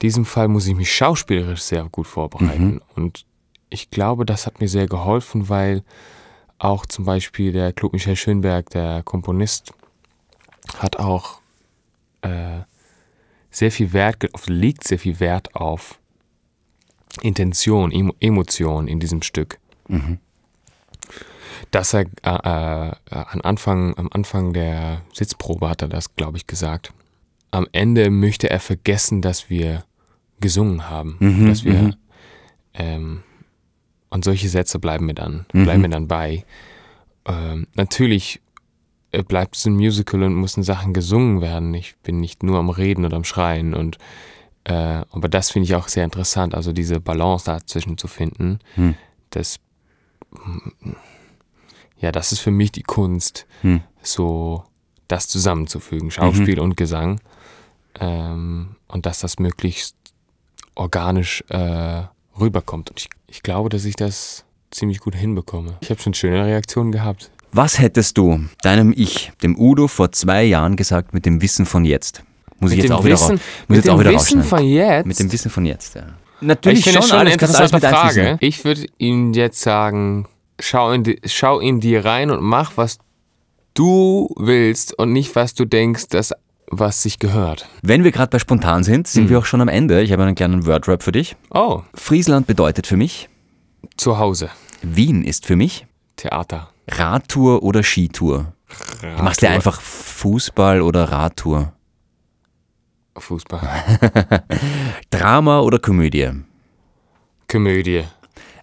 diesem 0.01 0.25
Fall 0.25 0.47
muss 0.47 0.67
ich 0.67 0.75
mich 0.75 0.93
schauspielerisch 0.95 1.61
sehr 1.61 1.83
gut 1.85 2.07
vorbereiten. 2.07 2.81
Und 2.95 3.25
ich 3.69 3.89
glaube, 3.89 4.25
das 4.25 4.45
hat 4.45 4.59
mir 4.61 4.67
sehr 4.67 4.87
geholfen, 4.87 5.49
weil 5.49 5.83
auch 6.59 6.85
zum 6.85 7.05
Beispiel 7.05 7.51
der 7.51 7.73
Claude 7.73 7.95
Michel 7.95 8.15
Schönberg, 8.15 8.69
der 8.71 9.03
Komponist, 9.03 9.73
hat 10.77 10.97
auch 10.97 11.39
äh, 12.21 12.59
sehr 13.51 13.71
viel 13.71 13.93
Wert, 13.93 14.33
auf- 14.33 14.47
legt 14.47 14.83
sehr 14.83 14.99
viel 14.99 15.19
Wert 15.19 15.55
auf 15.55 15.99
Intention, 17.21 17.91
Emo 17.91 18.13
Emotion 18.19 18.87
in 18.87 18.99
diesem 18.99 19.21
Stück. 19.21 19.59
Mhm. 19.87 20.19
Dass 21.71 21.93
er 21.93 22.01
äh, 22.23 22.89
äh, 22.89 22.95
am, 23.09 23.41
Anfang, 23.41 23.97
am 23.97 24.09
Anfang 24.11 24.53
der 24.53 25.01
Sitzprobe 25.13 25.69
hat 25.69 25.81
er 25.81 25.87
das, 25.87 26.15
glaube 26.15 26.37
ich, 26.37 26.45
gesagt. 26.47 26.93
Am 27.51 27.67
Ende 27.71 28.09
möchte 28.09 28.49
er 28.49 28.59
vergessen, 28.59 29.21
dass 29.21 29.49
wir 29.49 29.83
gesungen 30.39 30.89
haben, 30.89 31.15
Mhm, 31.19 31.47
dass 31.47 31.63
wir 31.63 31.73
mhm. 31.81 31.93
ähm, 32.73 33.23
und 34.09 34.23
solche 34.23 34.49
Sätze 34.49 34.79
bleiben 34.79 35.05
mir 35.05 35.15
dann, 35.15 35.45
Mhm. 35.53 35.63
bleiben 35.63 35.81
mir 35.81 35.89
dann 35.89 36.07
bei. 36.07 36.45
Ähm, 37.25 37.67
natürlich 37.75 38.41
äh, 39.11 39.23
bleibt 39.23 39.55
es 39.55 39.65
ein 39.65 39.73
Musical 39.75 40.23
und 40.23 40.35
müssen 40.35 40.63
Sachen 40.63 40.93
gesungen 40.93 41.41
werden. 41.41 41.73
Ich 41.73 41.95
bin 42.03 42.19
nicht 42.19 42.43
nur 42.43 42.59
am 42.59 42.69
Reden 42.69 43.05
oder 43.05 43.17
am 43.17 43.23
Schreien 43.23 43.73
und 43.73 43.97
Äh, 44.69 45.05
aber 45.11 45.29
das 45.29 45.49
finde 45.51 45.63
ich 45.63 45.75
auch 45.75 45.87
sehr 45.87 46.03
interessant, 46.03 46.53
also 46.53 46.73
diese 46.73 46.99
Balance 46.99 47.45
dazwischen 47.45 47.97
zu 47.97 48.09
finden. 48.09 48.59
Hm. 48.75 48.95
Das, 49.29 49.59
ja, 51.99 52.11
das 52.11 52.33
ist 52.33 52.39
für 52.39 52.51
mich 52.51 52.73
die 52.73 52.83
Kunst, 52.83 53.45
Hm. 53.61 53.79
so 54.01 54.65
das 55.07 55.29
zusammenzufügen, 55.29 56.11
Schauspiel 56.11 56.59
und 56.59 56.75
Gesang. 56.75 57.21
Ähm, 57.99 58.75
und 58.87 59.05
dass 59.05 59.19
das 59.19 59.39
möglichst 59.39 59.95
organisch 60.75 61.43
äh, 61.49 62.03
rüberkommt. 62.39 62.89
Und 62.89 62.99
ich, 62.99 63.09
ich 63.27 63.43
glaube, 63.43 63.69
dass 63.69 63.85
ich 63.85 63.95
das 63.95 64.43
ziemlich 64.71 64.99
gut 64.99 65.15
hinbekomme. 65.15 65.77
Ich 65.81 65.89
habe 65.89 66.01
schon 66.01 66.13
schöne 66.13 66.45
Reaktionen 66.45 66.91
gehabt. 66.91 67.31
Was 67.51 67.79
hättest 67.79 68.17
du 68.17 68.45
deinem 68.61 68.93
Ich, 68.95 69.31
dem 69.41 69.57
Udo, 69.57 69.87
vor 69.87 70.11
zwei 70.11 70.43
Jahren 70.43 70.75
gesagt 70.75 71.13
mit 71.13 71.25
dem 71.25 71.41
Wissen 71.41 71.65
von 71.65 71.85
jetzt? 71.85 72.23
Muss 72.59 72.71
ich 72.71 72.77
Mit 72.77 72.85
jetzt 72.85 72.89
dem 72.91 72.97
auch 72.97 73.03
wieder, 73.05 73.13
Wissen, 73.13 73.31
raus- 73.35 73.39
muss 73.39 73.67
mit 73.69 73.75
jetzt 73.77 73.85
dem 73.85 73.93
auch 73.93 73.99
wieder 73.99 74.11
Wissen 74.13 74.43
von 74.43 74.63
jetzt. 74.63 75.05
Mit 75.05 75.19
dem 75.19 75.31
Wissen 75.31 75.51
von 75.51 75.65
jetzt, 75.65 75.95
ja. 75.95 76.01
ich 76.41 76.47
Natürlich 76.47 76.83
finde 76.83 76.99
es 76.99 77.07
schon 77.07 77.17
eine 77.19 77.29
alles, 77.29 77.37
kannst 77.39 77.55
alles 77.55 77.71
mit. 77.71 77.83
Frage. 77.83 78.37
Ich 78.41 78.63
würde 78.65 78.85
ihm 78.97 79.33
jetzt 79.33 79.61
sagen, 79.61 80.27
schau 80.59 80.91
in, 80.91 81.03
die, 81.03 81.19
schau 81.25 81.59
in 81.59 81.79
dir 81.79 82.03
rein 82.05 82.29
und 82.31 82.41
mach, 82.43 82.73
was 82.77 82.99
du 83.73 84.29
willst 84.37 84.97
und 84.97 85.13
nicht, 85.13 85.35
was 85.35 85.53
du 85.53 85.65
denkst, 85.65 86.07
dass, 86.09 86.33
was 86.69 87.01
sich 87.01 87.19
gehört. 87.19 87.67
Wenn 87.81 88.03
wir 88.03 88.11
gerade 88.11 88.29
bei 88.29 88.39
spontan 88.39 88.83
sind, 88.83 89.07
sind 89.07 89.29
wir 89.29 89.39
auch 89.39 89.45
schon 89.45 89.61
am 89.61 89.67
Ende. 89.67 90.01
Ich 90.01 90.11
habe 90.11 90.23
einen 90.23 90.35
kleinen 90.35 90.65
Wordrap 90.65 91.03
für 91.03 91.11
dich. 91.11 91.35
Oh, 91.49 91.81
Friesland 91.93 92.47
bedeutet 92.47 92.87
für 92.87 92.97
mich, 92.97 93.29
zu 93.95 94.17
Hause. 94.17 94.49
Wien 94.81 95.23
ist 95.23 95.45
für 95.45 95.55
mich, 95.55 95.85
Theater. 96.17 96.69
Radtour 96.89 97.63
oder 97.63 97.83
Skitour. 97.83 98.53
Du 99.01 99.23
machst 99.23 99.41
ja 99.41 99.49
einfach 99.49 99.81
Fußball 99.81 100.81
oder 100.81 101.05
Radtour. 101.05 101.73
Fußball. 103.17 103.61
Drama 105.09 105.61
oder 105.61 105.79
Komödie. 105.79 106.29
Komödie. 107.49 108.03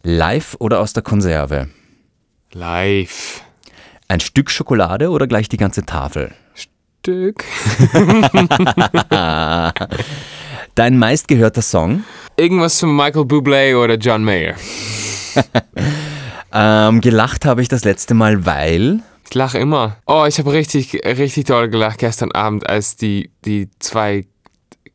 Live 0.03 0.57
oder 0.61 0.81
aus 0.81 0.93
der 0.93 1.03
Konserve. 1.03 1.69
Live. 2.53 3.43
Ein 4.07 4.21
Stück 4.21 4.51
Schokolade 4.51 5.11
oder 5.11 5.27
gleich 5.27 5.49
die 5.49 5.57
ganze 5.57 5.85
Tafel. 5.87 6.35
Stück. 7.05 7.45
Dein 10.75 10.97
meistgehörter 10.97 11.61
Song. 11.61 12.03
Irgendwas 12.39 12.81
von 12.81 12.97
Michael 12.97 13.25
Bublé 13.25 13.77
oder 13.77 13.97
John 13.97 14.25
Mayer. 14.25 14.55
Ähm, 16.57 17.01
gelacht 17.01 17.47
habe 17.47 17.63
ich 17.63 17.69
das 17.69 17.83
letzte 17.83 18.15
Mal, 18.15 18.47
weil. 18.47 19.03
Ich 19.25 19.35
lache 19.35 19.59
immer. 19.59 19.97
Oh, 20.07 20.25
ich 20.25 20.39
habe 20.39 20.53
richtig, 20.53 20.95
richtig 21.05 21.47
doll 21.47 21.69
gelacht 21.69 21.99
gestern 21.99 22.31
Abend, 22.31 22.69
als 22.69 22.95
die, 22.95 23.33
die 23.45 23.71
zwei 23.81 24.25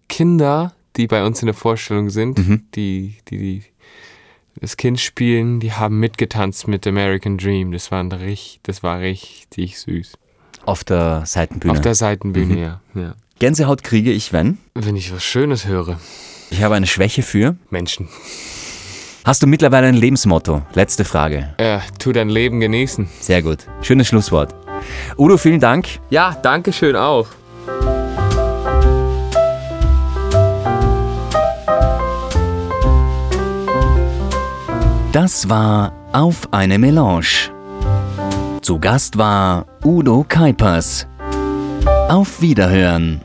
Kinder, 0.08 0.74
die 0.96 1.08
bei 1.08 1.26
uns 1.26 1.42
in 1.42 1.48
der 1.48 1.54
Vorstellung 1.54 2.12
sind, 2.12 2.40
die, 2.76 3.18
die, 3.30 3.38
die 3.38 3.64
das 4.56 4.78
Kind 4.78 5.02
spielen, 5.02 5.60
die 5.60 5.74
haben 5.74 6.00
mitgetanzt 6.00 6.70
mit 6.70 6.88
American 6.88 7.38
Dream. 7.38 7.74
Das 7.74 7.92
war, 7.92 8.00
ein 8.00 8.14
richtig, 8.14 8.62
das 8.64 8.82
war 8.82 9.02
richtig 9.02 9.80
süß. 9.80 10.14
Auf 10.66 10.84
der 10.84 11.24
Seitenbühne. 11.26 11.74
Auf 11.74 11.82
der 11.82 11.96
Seitenbühne, 11.96 12.60
ja. 12.60 12.82
ja. 12.94 13.16
Gänsehaut 13.40 13.84
kriege 13.84 14.12
ich, 14.12 14.34
wenn. 14.34 14.58
Wenn 14.76 14.96
ich 14.96 15.14
was 15.14 15.24
Schönes 15.24 15.66
höre. 15.66 15.98
Ich 16.52 16.62
habe 16.64 16.76
eine 16.76 16.88
Schwäche 16.88 17.22
für. 17.22 17.56
Menschen. 17.70 18.08
Hast 19.24 19.44
du 19.44 19.48
mittlerweile 19.48 19.88
ein 19.88 19.96
Lebensmotto? 19.96 20.62
Letzte 20.74 21.06
Frage. 21.06 21.54
Äh, 21.58 21.80
tu 22.00 22.12
dein 22.12 22.30
Leben 22.30 22.60
genießen. 22.60 23.08
Sehr 23.20 23.42
gut. 23.42 23.60
Schönes 23.82 24.08
Schlusswort. 24.08 24.56
Udo, 25.18 25.38
vielen 25.38 25.60
Dank. 25.60 25.88
Ja, 26.10 26.38
danke 26.42 26.74
schön 26.74 26.96
auch. 26.96 27.28
Das 35.12 35.50
war 35.50 35.92
Auf 36.12 36.48
eine 36.52 36.80
Melange. 36.80 37.59
Zu 38.62 38.80
Gast 38.80 39.18
war 39.18 39.66
Udo 39.84 40.26
Kaipers. 40.28 41.08
Auf 42.10 42.42
Wiederhören. 42.42 43.22